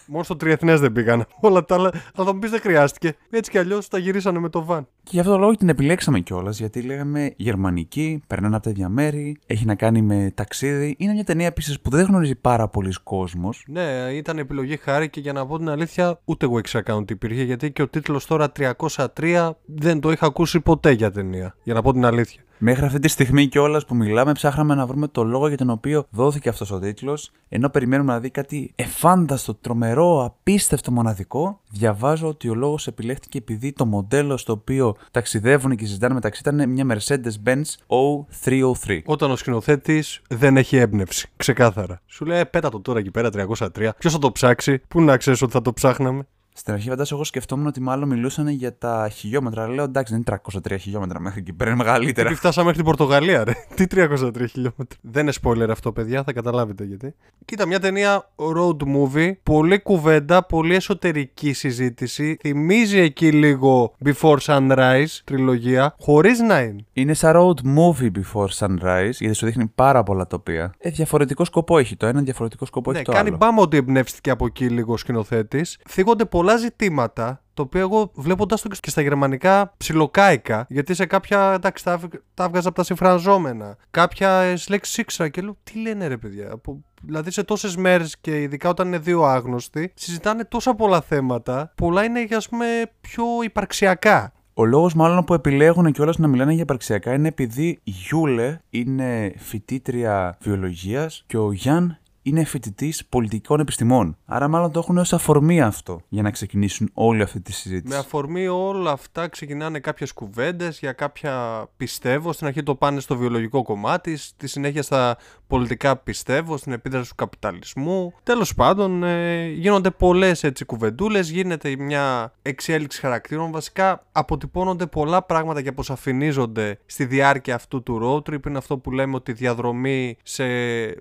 Μόνο 0.08 0.24
στο 0.24 0.36
τριεθνές 0.36 0.80
δεν 0.80 0.92
πήγαν. 0.92 1.26
Όλα 1.40 1.66
τα 1.66 1.76
άλλα. 1.76 1.90
Αλλά 2.16 2.26
θα 2.26 2.34
μου 2.34 2.40
πεις 2.40 2.50
δεν 2.50 2.60
χρειάστηκε. 2.60 3.16
Έτσι 3.30 3.52
κι 3.52 3.58
αλλιώς 3.58 3.88
τα 3.88 3.98
γυρίσανε 3.98 4.40
με 4.40 4.50
το 4.50 4.64
βαν. 4.66 4.88
Και 5.04 5.10
γι' 5.12 5.20
αυτό 5.20 5.32
το 5.32 5.38
λόγο 5.38 5.56
την 5.56 5.70
επιλέξαμε 5.70 6.20
κιόλας, 6.20 6.60
γιατί 6.60 6.82
λέγαμε 6.82 7.34
γερμανική, 7.38 8.22
περνάνε 8.28 8.56
από 8.56 8.63
τα 8.63 8.70
ίδια 8.70 8.89
μέρη, 8.89 9.38
έχει 9.46 9.66
να 9.66 9.76
κάνει 9.76 10.02
με 10.02 10.32
ταξίδι. 10.36 10.96
Είναι 10.98 11.13
μια 11.13 11.24
ταινία 11.24 11.46
επίσης 11.46 11.80
που 11.80 11.89
δεν 11.89 12.06
γνωρίζει 12.06 12.36
πάρα 12.36 12.68
πολλοί 12.68 12.94
κόσμος. 13.04 13.63
Ναι, 13.68 13.82
ήταν 14.12 14.38
επιλογή 14.38 14.78
χάρη 14.78 15.10
και 15.10 15.20
για 15.20 15.34
να 15.34 15.46
πω 15.46 15.58
την 15.58 15.70
αλήθεια, 15.70 16.20
ούτε 16.26 16.46
εγώ 16.46 16.58
ήξερα 16.58 16.84
καν 16.84 16.98
ότι 16.98 17.13
υπήρχε. 17.13 17.44
Γιατί 17.44 17.72
και 17.72 17.82
ο 17.82 17.88
τίτλος 17.88 18.26
τώρα 18.26 18.52
303 18.52 19.50
δεν 19.66 20.00
το 20.00 20.12
είχα 20.12 20.26
ακούσει 20.26 20.60
ποτέ 20.60 20.92
για 20.92 21.12
ταινία. 21.12 21.56
Για 21.63 21.74
να 21.74 21.82
πω 21.82 21.94
την 21.94 22.06
αλήθεια. 22.06 22.42
Μέχρι 22.66 22.86
αυτή 22.86 23.00
τη 23.00 23.08
στιγμή 23.08 23.48
κιόλας 23.48 23.86
που 23.86 23.96
μιλάμε, 23.96 24.32
ψάχναμε 24.32 24.76
να 24.76 24.86
βρούμε 24.86 25.08
το 25.08 25.24
λόγο 25.24 25.48
για 25.48 25.58
τον 25.58 25.70
οποίο 25.70 26.06
δόθηκε 26.10 26.50
αυτός 26.50 26.72
ο 26.72 26.80
τίτλος. 26.80 27.32
Ενώ 27.50 27.70
περιμένουμε 27.70 28.13
να 28.13 28.20
δει 28.20 28.30
κάτι 28.30 28.72
εφάνταστο, 28.76 29.56
τρομερό, 29.56 30.24
απίστευτο, 30.26 30.92
μοναδικό, 30.92 31.60
διαβάζω 31.70 32.28
ότι 32.28 32.50
ο 32.50 32.56
λόγος 32.56 32.88
επιλέχθηκε 32.88 33.38
επειδή 33.38 33.74
το 33.74 33.86
μοντέλο 33.86 34.38
στο 34.38 34.54
οποίο 34.54 34.93
ταξιδεύουν 35.12 35.76
και 35.76 35.86
συζητάνε 35.86 36.14
μεταξύ 36.14 36.42
ήταν 36.46 36.70
μια 36.70 36.86
Mercedes-Benz 36.90 37.64
O303. 37.88 39.00
Όταν 39.06 39.32
ο 39.32 39.36
σκηνοθέτης 39.36 40.22
δεν 40.30 40.58
έχει 40.58 40.78
έμπνευση. 40.78 41.30
Ξεκάθαρα. 41.36 42.02
Σου 42.06 42.26
λέει, 42.26 42.40
«Ε, 42.40 42.44
πέτα 42.44 42.70
το 42.70 42.80
τώρα 42.80 43.00
εκεί 43.00 43.12
πέρα 43.12 43.30
303. 43.30 43.90
Ποιος 43.98 44.14
θα 44.14 44.20
το 44.20 44.32
ψάξει, 44.32 44.82
πού 44.88 45.02
να 45.02 45.18
ξέρεις 45.18 45.42
ότι 45.42 45.52
θα 45.52 45.62
το 45.62 45.74
ψάχναμε; 45.74 46.28
Στην 46.56 46.74
αρχή, 46.74 46.89
φαντάζομαι, 46.89 47.16
εγώ 47.16 47.24
σκεφτόμουν 47.24 47.68
ότι 47.68 47.82
μάλλον 47.82 48.08
μιλούσαν 48.10 48.48
για 48.48 48.78
τα 48.78 49.10
χιλιόμετρα. 49.13 49.68
Λέω 49.68 49.84
εντάξει, 49.84 50.13
δεν 50.13 50.24
είναι 50.28 50.39
303 50.74 50.80
χιλιόμετρα 50.80 51.20
μέχρι 51.20 51.39
εκεί 51.39 51.54
πέρα, 51.54 51.70
είναι 51.72 51.84
μεγαλύτερα. 51.84 52.30
Τι 52.30 52.36
φτάσαμε 52.36 52.66
μέχρι 52.66 52.82
την 52.82 52.92
Πορτογαλία, 52.92 53.44
ρε. 53.44 53.52
Τι 53.76 53.86
303 53.89 54.06
χιλιόμετρα. 54.50 54.98
Δεν 55.02 55.24
είναι 55.24 55.34
spoiler 55.44 55.68
αυτό, 55.70 55.92
παιδιά, 55.92 56.24
θα 56.24 56.34
καταλάβετε 56.34 56.84
γιατί. 56.84 57.16
Κοίτα, 57.46 57.66
μια 57.66 57.80
ταινία 57.80 58.30
road 58.36 58.78
movie, 58.96 59.32
πολύ 59.44 59.80
κουβέντα, 59.82 60.46
πολύ 60.46 60.76
εσωτερική 60.76 61.54
συζήτηση. 61.54 62.38
Θυμίζει 62.42 63.00
εκεί 63.00 63.32
λίγο 63.32 63.96
Before 64.06 64.38
Sunrise 64.38 65.06
τριλογία, 65.24 65.96
χωρίς 66.00 66.39
να 66.39 66.60
είναι. 66.62 66.86
Είναι 66.94 67.13
σαν 67.13 67.34
road 67.36 67.78
movie 67.78 68.12
before 68.12 68.48
sunrise, 68.58 69.12
γιατί 69.20 69.34
σου 69.36 69.46
δείχνει 69.46 69.72
πάρα 69.76 70.04
πολλά 70.04 70.28
τοπία. 70.28 70.74
Ε, 70.78 70.89
διαφορετικό 70.89 71.46
σκοπό 71.46 71.78
έχει 71.78 71.96
το 71.96 72.06
ένα, 72.06 72.22
διαφορετικό 72.22 72.66
σκοπό 72.66 72.92
Ναι, 72.92 72.98
έχει 72.98 73.06
το 73.06 73.12
κάνει 73.12 73.28
άλλο. 73.28 73.38
μπάμα 73.38 73.62
ότι 73.62 73.78
εμπνεύστηκε 73.78 74.30
από 74.30 74.46
εκεί 74.46 74.70
λίγο 74.70 74.94
ο 74.94 74.98
σκηνοθέτης. 74.98 75.78
Θίγονται 75.89 76.26
πολλά 76.26 76.43
ζητήματα. 76.58 77.38
Το 77.54 77.62
οποίο 77.62 77.80
εγώ 77.80 78.12
βλέποντα 78.14 78.56
το 78.56 78.70
και 78.82 78.90
στα 78.90 79.02
γερμανικά 79.02 79.74
ψιλοκάηκα. 79.78 80.66
Γιατί 80.70 80.94
σε 80.94 81.06
κάποια. 81.06 81.52
εντάξει, 81.54 81.84
τα, 81.84 81.92
έβγ- 81.92 82.16
τα 82.34 82.44
έβγαζα 82.44 82.68
από 82.68 82.78
τα 82.78 82.84
συμφραζόμενα. 82.84 83.78
Κάποια 83.92 84.58
λέξεις 84.70 84.98
ήξερα 84.98 85.30
και 85.30 85.42
λέω 85.42 85.58
τι 85.64 85.80
λένε 85.80 86.08
ρε 86.08 86.18
παιδιά. 86.18 86.52
Από, 86.52 86.84
δηλαδή 87.02 87.32
σε 87.32 87.44
τόσες 87.44 87.76
μέρες 87.76 88.18
και 88.22 88.42
ειδικά 88.42 88.70
όταν 88.70 88.88
είναι 88.88 88.98
δύο 88.98 89.24
άγνωστοι, 89.24 89.92
συζητάνε 89.96 90.44
τόσα 90.44 90.76
πολλά 90.76 91.02
θέματα. 91.02 91.72
Πολλά 91.76 92.04
είναι 92.04 92.28
ας 92.36 92.50
πούμε 92.50 92.66
πιο 93.02 93.24
υπαρξιακά. 93.44 94.34
Ο 94.56 94.66
λόγος 94.66 94.94
μάλλον 94.94 95.24
που 95.24 95.34
επιλέγουν 95.34 95.92
κιόλας 95.92 96.18
να 96.18 96.28
μιλάνε 96.28 96.54
για 96.54 96.62
υπαρξιακά 96.62 97.14
είναι 97.14 97.28
επειδή 97.28 97.68
η 97.68 97.92
Γιούλε 97.92 98.60
είναι 98.70 99.34
φοιτήτρια 99.38 100.38
βιολογίας 100.42 101.24
και 101.28 101.38
ο 101.38 101.52
Γιάν 101.52 101.98
είναι 102.24 102.44
φοιτητής 102.44 103.06
πολιτικών 103.06 103.60
επιστημών. 103.60 104.18
Άρα, 104.26 104.48
μάλλον 104.48 104.72
το 104.72 104.80
έχουν 104.80 104.98
ως 104.98 105.14
αφορμή 105.14 105.62
αυτό 105.62 106.02
για 106.10 106.22
να 106.22 106.32
ξεκινήσουν 106.32 106.90
όλη 106.94 107.22
αυτή 107.22 107.42
τη 107.42 107.54
συζήτηση. 107.54 107.94
Με 107.94 108.00
αφορμή 108.00 108.48
όλα 108.48 108.92
αυτά 108.92 109.28
ξεκινάνε 109.28 109.80
κάποιες 109.80 110.14
κουβέντες 110.14 110.80
για 110.80 110.92
κάποια 110.92 111.66
πιστεύω. 111.78 112.34
Στην 112.34 112.48
αρχή 112.48 112.64
το 112.64 112.76
πάνε 112.76 113.00
στο 113.00 113.18
βιολογικό 113.18 113.64
κομμάτι, 113.64 114.18
στη 114.18 114.48
συνέχεια 114.48 114.84
στα 114.84 115.18
πολιτικά 115.48 115.98
πιστεύω, 115.98 116.58
στην 116.58 116.72
επίδραση 116.72 117.10
του 117.10 117.16
καπιταλισμού. 117.16 118.14
Τέλος 118.24 118.54
πάντων 118.56 119.04
ε, 119.04 119.48
γίνονται 119.48 119.92
πολλές 119.92 120.44
έτσι 120.44 120.66
κουβεντούλες, 120.66 121.30
γίνεται 121.30 121.76
μια 121.78 122.34
εξέλιξη 122.42 123.00
χαρακτήρων. 123.00 123.52
Βασικά 123.52 124.06
αποτυπώνονται 124.12 124.86
πολλά 124.86 125.24
πράγματα 125.24 125.62
και 125.62 125.70
αποσαφηνίζονται 125.70 126.80
στη 126.86 127.06
διάρκεια 127.06 127.56
αυτού 127.56 127.84
του 127.84 128.00
road 128.04 128.34
trip. 128.34 128.48
Είναι 128.48 128.58
αυτό 128.58 128.78
που 128.78 128.92
λέμε 128.92 129.16
ότι 129.16 129.32
η 129.32 129.34
διαδρομή 129.34 130.18
σε, 130.24 130.46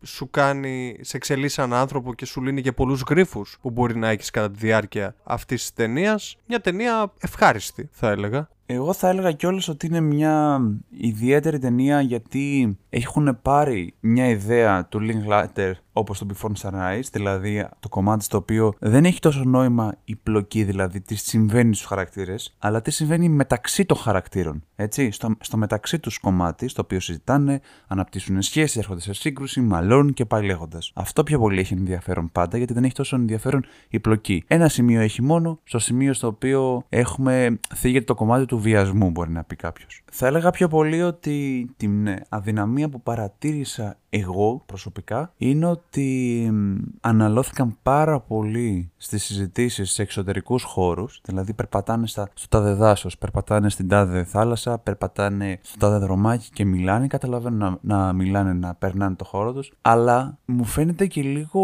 σου 0.06 0.30
κάνει, 0.30 0.98
σε 1.12 1.18
εξελίσσει 1.18 1.54
σαν 1.54 1.72
άνθρωπο 1.72 2.14
και 2.14 2.24
σου 2.24 2.42
λύνει 2.42 2.62
και 2.62 2.72
πολλούς 2.72 3.02
γρίφους 3.08 3.58
που 3.60 3.70
μπορεί 3.70 3.96
να 3.96 4.08
έχεις 4.08 4.30
κατά 4.30 4.50
τη 4.50 4.58
διάρκεια 4.58 5.14
αυτής 5.24 5.60
της 5.60 5.72
ταινίας. 5.72 6.36
Μια 6.46 6.60
ταινία 6.60 7.12
ευχάριστη 7.20 7.88
θα 7.92 8.10
έλεγα. 8.10 8.48
Εγώ 8.74 8.92
θα 8.92 9.08
έλεγα 9.08 9.32
κιόλας 9.32 9.68
ότι 9.68 9.86
είναι 9.86 10.00
μια 10.00 10.60
ιδιαίτερη 10.90 11.58
ταινία 11.58 12.00
γιατί 12.00 12.76
έχουν 12.88 13.38
πάρει 13.42 13.94
μια 14.00 14.28
ιδέα 14.28 14.86
του 14.86 15.00
Linklater 15.02 15.72
όπως 15.92 16.18
το 16.18 16.26
Before 16.34 16.52
Sunrise, 16.60 17.02
δηλαδή 17.12 17.66
το 17.80 17.88
κομμάτι 17.88 18.24
στο 18.24 18.36
οποίο 18.36 18.74
δεν 18.78 19.04
έχει 19.04 19.20
τόσο 19.20 19.44
νόημα 19.44 19.94
η 20.04 20.16
πλοκή, 20.16 20.64
δηλαδή 20.64 21.00
τι 21.00 21.14
συμβαίνει 21.14 21.74
στους 21.74 21.86
χαρακτήρες, 21.86 22.56
αλλά 22.58 22.82
τι 22.82 22.90
συμβαίνει 22.90 23.28
μεταξύ 23.28 23.84
των 23.84 23.96
χαρακτήρων. 23.96 24.62
Έτσι, 24.76 25.10
στο, 25.10 25.34
στο 25.40 25.56
μεταξύ 25.56 25.98
τους 25.98 26.18
κομμάτι, 26.18 26.68
στο 26.68 26.82
οποίο 26.82 27.00
συζητάνε, 27.00 27.60
αναπτύσσουν 27.86 28.42
σχέσεις, 28.42 28.76
έρχονται 28.76 29.00
σε 29.00 29.12
σύγκρουση, 29.12 29.60
μαλώνουν 29.60 30.12
και 30.12 30.24
πάει 30.24 30.44
λέγοντα. 30.44 30.78
Αυτό 30.94 31.22
πιο 31.22 31.38
πολύ 31.38 31.60
έχει 31.60 31.74
ενδιαφέρον 31.74 32.30
πάντα, 32.32 32.56
γιατί 32.56 32.72
δεν 32.72 32.84
έχει 32.84 32.94
τόσο 32.94 33.16
ενδιαφέρον 33.16 33.64
η 33.88 34.00
πλοκή. 34.00 34.44
Ένα 34.46 34.68
σημείο 34.68 35.00
έχει 35.00 35.22
μόνο, 35.22 35.58
στο 35.64 35.78
σημείο 35.78 36.12
στο 36.12 36.26
οποίο 36.26 36.84
έχουμε 36.88 37.58
θίγεται 37.74 38.04
το 38.04 38.14
κομμάτι 38.14 38.46
του 38.46 38.61
βιασμού, 38.62 39.10
μπορεί 39.10 39.30
να 39.30 39.44
πει 39.44 39.56
κάποιος. 39.56 40.02
Θα 40.12 40.26
έλεγα 40.26 40.50
πιο 40.50 40.68
πολύ 40.68 41.02
ότι 41.02 41.66
την 41.76 42.08
αδυναμία 42.28 42.88
που 42.88 43.02
παρατήρησα 43.02 43.96
εγώ 44.14 44.62
προσωπικά 44.66 45.32
είναι 45.36 45.66
ότι 45.66 46.48
μ, 46.52 46.74
αναλώθηκαν 47.00 47.76
πάρα 47.82 48.20
πολύ 48.20 48.90
στις 48.96 49.24
συζητήσεις 49.24 49.90
σε 49.90 50.02
εξωτερικούς 50.02 50.62
χώρους, 50.62 51.20
δηλαδή 51.24 51.54
περπατάνε 51.54 52.06
στα, 52.06 52.28
στο 52.34 52.48
τάδε 52.48 52.72
δάσος, 52.72 53.18
περπατάνε 53.18 53.70
στην 53.70 53.88
τάδε 53.88 54.24
θάλασσα, 54.24 54.78
περπατάνε 54.78 55.58
στο 55.62 55.78
τάδε 55.78 55.98
δρομάκι 55.98 56.48
και 56.52 56.64
μιλάνε, 56.64 57.06
καταλαβαίνω 57.06 57.78
να, 57.80 57.96
να 57.96 58.12
μιλάνε, 58.12 58.52
να 58.52 58.74
περνάνε 58.74 59.14
το 59.14 59.24
χώρο 59.24 59.52
τους, 59.52 59.72
αλλά 59.82 60.38
μου 60.44 60.64
φαίνεται 60.64 61.06
και 61.06 61.22
λίγο 61.22 61.62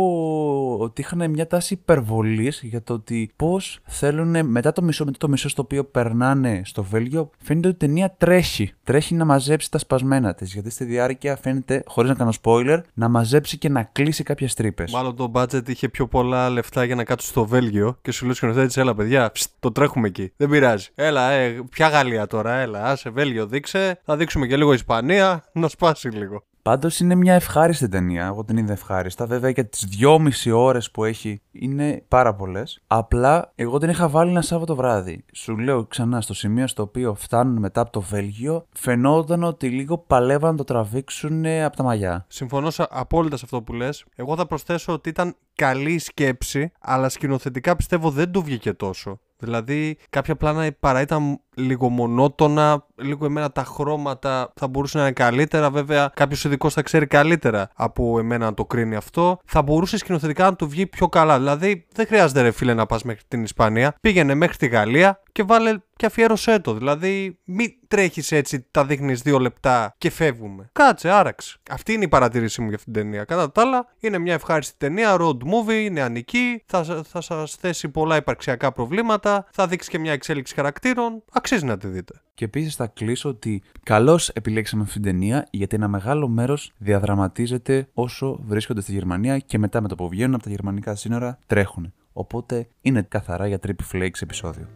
ότι 0.79 1.01
είχαν 1.01 1.31
μια 1.31 1.47
τάση 1.47 1.75
υπερβολής 1.75 2.61
για 2.63 2.83
το 2.83 2.93
ότι 2.93 3.31
πώς 3.37 3.81
θέλουν 3.85 4.47
μετά 4.47 4.73
το 4.73 4.83
μισό, 4.83 5.05
μετά 5.05 5.19
το 5.19 5.29
μισό 5.29 5.49
στο 5.49 5.63
οποίο 5.63 5.85
περνάνε 5.85 6.63
στο 6.65 6.83
Βέλγιο, 6.83 7.31
φαίνεται 7.39 7.69
ότι 7.69 7.85
η 7.85 7.89
ταινία 7.89 8.15
τρέχει. 8.19 8.73
Τρέχει 8.85 9.15
να 9.15 9.25
μαζέψει 9.25 9.71
τα 9.71 9.79
σπασμένα 9.79 10.35
της, 10.35 10.53
γιατί 10.53 10.71
στη 10.71 10.85
διάρκεια 10.85 11.37
φαίνεται, 11.37 11.83
χωρίς 11.87 12.11
να 12.11 12.17
κάνω 12.17 12.33
spoiler, 12.43 12.81
να 12.95 13.09
μαζέψει 13.09 13.59
και 13.59 13.69
να 13.69 13.83
κλείσει 13.83 14.23
κάποιες 14.23 14.55
τρύπες. 14.55 14.93
Μάλλον 14.93 15.17
το 15.17 15.33
budget 15.35 15.69
είχε 15.69 15.89
πιο 15.89 16.07
πολλά 16.07 16.51
λεφτά 16.51 16.85
για 16.85 16.95
να 16.95 17.05
κάτσουν 17.05 17.31
στο 17.31 17.47
Βέλγιο 17.47 17.99
και 18.03 18.13
σου 18.13 18.23
λέει 18.23 18.33
ο 18.33 18.35
σκηνοθέτης, 18.35 18.77
έλα 18.77 18.95
παιδιά, 18.95 19.31
ψ, 19.31 19.47
το 19.61 19.73
τρέχουμε 19.73 20.09
εκεί. 20.09 20.33
Δεν 20.37 20.49
πειράζει. 20.49 20.89
Έλα, 20.95 21.31
ε, 21.31 21.61
ποια 21.71 21.89
Γαλλία 21.89 22.27
τώρα, 22.27 22.55
έλα, 22.55 22.85
άσε 22.85 23.11
Βέλγιο 23.11 23.47
δείξε. 23.47 24.01
Θα 24.05 24.17
δείξουμε 24.17 24.47
και 24.47 24.57
λίγο 24.57 24.73
Ισπανία, 24.73 25.45
να 25.53 25.69
σπάσει 25.69 26.09
λίγο. 26.09 26.43
Πάντως 26.63 27.01
είναι 27.01 27.15
μια 27.15 27.35
ευχάριστη 27.35 27.89
ταινία. 27.89 28.27
Εγώ 28.27 28.45
την 28.45 28.57
είδα 28.57 28.73
ευχάριστα. 28.73 29.27
Βέβαια 29.27 29.51
για 29.51 29.67
τις 29.69 29.85
δυόμιση 29.85 30.51
ώρες 30.51 30.91
που 30.91 31.05
έχει 31.05 31.43
είναι 31.53 32.05
πάρα 32.09 32.35
πολλές. 32.35 32.81
Απλά 32.87 33.53
εγώ 33.55 33.79
την 33.79 33.89
είχα 33.89 34.09
βάλει 34.09 34.31
ένα 34.31 34.43
Σάββατο 34.43 34.75
βράδυ. 34.75 35.25
Σου 35.33 35.57
λέω 35.59 35.85
ξανά 35.85 36.21
στο 36.21 36.35
σημείο 36.35 36.67
στο 36.67 36.83
οποίο 36.83 37.15
φτάνουν 37.15 37.59
μετά 37.59 37.81
από 37.81 37.91
το 37.91 38.01
Βέλγιο, 38.01 38.67
φαινόταν 38.73 39.43
ότι 39.43 39.69
λίγο 39.69 39.99
παλεύαν 39.99 40.51
να 40.51 40.57
το 40.57 40.65
τραβήξουν 40.65 41.47
από 41.47 41.77
τα 41.77 41.83
μαλλιά. 41.83 42.25
Συμφωνώ 42.29 42.71
σε- 42.71 42.87
απόλυτα 42.91 43.37
σε 43.37 43.43
αυτό 43.45 43.63
που 43.63 43.73
λες. 43.73 44.05
Εγώ 44.17 44.37
θα 44.37 44.47
προσθέσω 44.47 44.93
ότι 44.93 45.09
ήταν 45.09 45.37
καλή 45.55 45.93
η 45.93 45.99
σκέψη, 45.99 46.73
αλλά 46.81 47.09
σκηνοθετικά 47.09 47.77
πιστεύω 47.77 48.11
δεν 48.11 48.31
του 48.33 48.43
βγήκε 48.43 48.73
τόσο. 48.73 49.19
Δηλαδή, 49.41 49.97
κάποια 50.11 50.37
πλάνα 50.37 50.73
παρά 50.81 51.01
ήταν 51.01 51.41
λίγο 51.59 51.89
μονότονα, 51.89 52.87
λίγο 52.97 53.25
εμένα 53.25 53.53
τα 53.53 53.65
χρώματα 53.65 54.53
θα 54.55 54.69
μπορούσε 54.69 54.99
να 54.99 55.03
είναι 55.03 55.13
καλύτερα. 55.13 55.71
Βέβαια, 55.71 56.11
κάποιος 56.15 56.45
ειδικός 56.45 56.75
θα 56.75 56.83
ξέρει 56.83 57.07
καλύτερα 57.07 57.71
από 57.75 58.19
εμένα 58.19 58.45
να 58.45 58.55
το 58.55 58.65
κρίνει 58.65 58.97
αυτό. 58.97 59.39
Θα 59.45 59.63
μπορούσε 59.63 59.97
σκηνοθετικά 59.97 60.45
να 60.45 60.55
του 60.55 60.69
βγει 60.69 60.87
πιο 60.87 61.09
καλά. 61.09 61.39
Δηλαδή, 61.39 61.87
δεν 61.93 62.07
χρειάζεται 62.07 62.41
ρε 62.43 62.51
φίλε 62.51 62.75
να 62.75 62.87
πας 62.87 63.03
μέχρι 63.03 63.23
την 63.29 63.43
Ισπανία. 63.43 63.95
Πήγαινε 64.01 64.35
μέχρι 64.35 64.57
τη 64.57 64.67
Γαλλία 64.67 65.23
και 65.33 65.43
βάλε 65.43 65.79
και 65.97 66.07
αφιέρωσέ 66.07 66.59
το. 66.59 66.75
Δηλαδή, 66.75 67.39
μην 67.45 67.71
τρέχεις 67.89 68.33
έτσι, 68.33 68.67
τα 68.71 68.85
δείχνεις 68.85 69.23
δύο 69.23 69.39
λεπτά 69.39 69.95
και 69.99 70.11
φεύγουμε. 70.11 70.71
Κάτσε, 70.73 71.11
άραξε. 71.11 71.59
Αυτή 71.71 71.93
είναι 71.93 72.05
η 72.05 72.09
παρατήρησή 72.09 72.61
μου 72.61 72.69
για 72.69 72.77
αυτήν 72.77 72.93
την 72.93 73.03
ταινία. 73.03 73.25
Κατά 73.25 73.53
τα 73.53 73.61
άλλα, 73.61 73.87
είναι 74.01 74.19
μια 74.19 74.35
ευχάριστη 74.35 74.75
ταινία, 74.79 75.17
road 75.21 75.37
movie, 75.37 75.81
είναι 75.85 76.01
ανική, 76.01 76.63
θα, 76.67 77.05
θα 77.09 77.21
σας 77.21 77.55
θέσει 77.61 77.89
πολλά 77.89 78.17
υπαρξιακά 78.17 78.73
προβλήματα, 78.73 79.47
θα 79.53 79.67
δείξει 79.67 79.91
και 79.91 79.99
μια 79.99 80.13
εξέλιξη 80.13 80.55
χαρακτήρων. 80.55 81.23
Αξίζει 81.33 81.48
να 81.57 81.79
τη 81.79 81.87
δείτε. 81.87 82.21
Και 82.35 82.45
επίσης 82.45 82.75
θα 82.75 82.87
κλείσω 82.87 83.29
ότι 83.29 83.63
καλώς 83.83 84.29
επιλέξαμε 84.29 84.83
αυτή 84.83 84.95
την 84.95 85.03
ταινία 85.03 85.47
γιατί 85.51 85.77
ένα 85.77 85.89
μεγάλο 85.89 86.29
μέρος 86.29 86.73
διαδραματίζεται 86.79 87.89
όσο 87.95 88.41
βρίσκονται 88.47 88.81
στη 88.81 88.93
Γερμανία 88.93 89.39
και 89.39 89.59
μετά 89.59 89.81
με 89.81 89.89
το 89.89 89.95
που 89.95 90.09
βγαίνουν 90.09 90.35
από 90.35 90.43
τα 90.43 90.51
γερμανικά 90.51 90.95
σύνορα 90.95 91.39
τρέχουν. 91.47 91.93
Οπότε 92.13 92.69
είναι 92.81 93.03
καθαρά 93.03 93.47
για 93.47 93.59
Trippy 93.67 93.93
Flakes 93.93 94.23
επεισόδιο. 94.23 94.69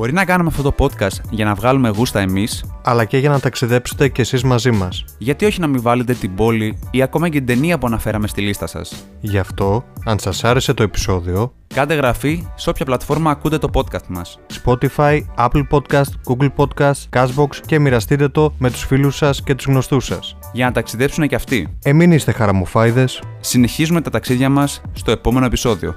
Μπορεί 0.00 0.12
να 0.12 0.24
κάνουμε 0.24 0.50
αυτό 0.50 0.62
το 0.62 0.74
podcast 0.78 1.20
για 1.30 1.44
να 1.44 1.54
βγάλουμε 1.54 1.88
γούστα 1.88 2.20
εμείς, 2.20 2.64
Αλλά 2.84 3.04
και 3.04 3.18
για 3.18 3.30
να 3.30 3.40
ταξιδέψετε 3.40 4.08
κι 4.08 4.20
εσείς 4.20 4.42
μαζί 4.42 4.70
μας. 4.70 5.04
γιατί 5.18 5.44
όχι 5.44 5.60
να 5.60 5.66
μην 5.66 5.82
βάλετε 5.82 6.14
την 6.14 6.34
πόλη 6.34 6.78
ή 6.90 7.02
ακόμα 7.02 7.28
και 7.28 7.38
την 7.38 7.46
ταινία 7.46 7.78
που 7.78 7.86
αναφέραμε 7.86 8.26
στη 8.26 8.40
λίστα 8.40 8.66
σας. 8.66 9.04
Γι' 9.20 9.38
αυτό, 9.38 9.84
αν 10.04 10.18
σας 10.18 10.44
άρεσε 10.44 10.74
το 10.74 10.82
επεισόδιο, 10.82 11.52
Κάντε 11.74 11.94
γραφή 11.94 12.46
σε 12.54 12.70
όποια 12.70 12.84
πλατφόρμα 12.84 13.30
ακούτε 13.30 13.58
το 13.58 13.68
podcast 13.72 14.06
μας. 14.08 14.38
Spotify, 14.64 15.20
Apple 15.38 15.62
Podcast, 15.70 16.10
Google 16.28 16.48
Podcast, 16.56 17.08
Cashbox 17.16 17.56
και 17.66 17.78
μοιραστείτε 17.78 18.28
το 18.28 18.54
με 18.58 18.70
τους 18.70 18.84
φίλους 18.84 19.16
σας 19.16 19.42
και 19.42 19.54
τους 19.54 19.66
γνωστούς 19.66 20.04
σας. 20.04 20.36
Για 20.52 20.64
να 20.64 20.72
ταξιδέψουν 20.72 21.28
και 21.28 21.34
αυτοί. 21.34 21.76
Εμείς 21.82 22.14
είστε 22.14 22.32
χαραμοφάιδες 22.32 23.22
Συνεχίζουμε 23.40 24.00
τα 24.00 24.10
ταξίδια 24.10 24.48
μας 24.48 24.80
στο 24.92 25.10
επόμενο 25.10 25.46
επεισόδιο. 25.46 25.96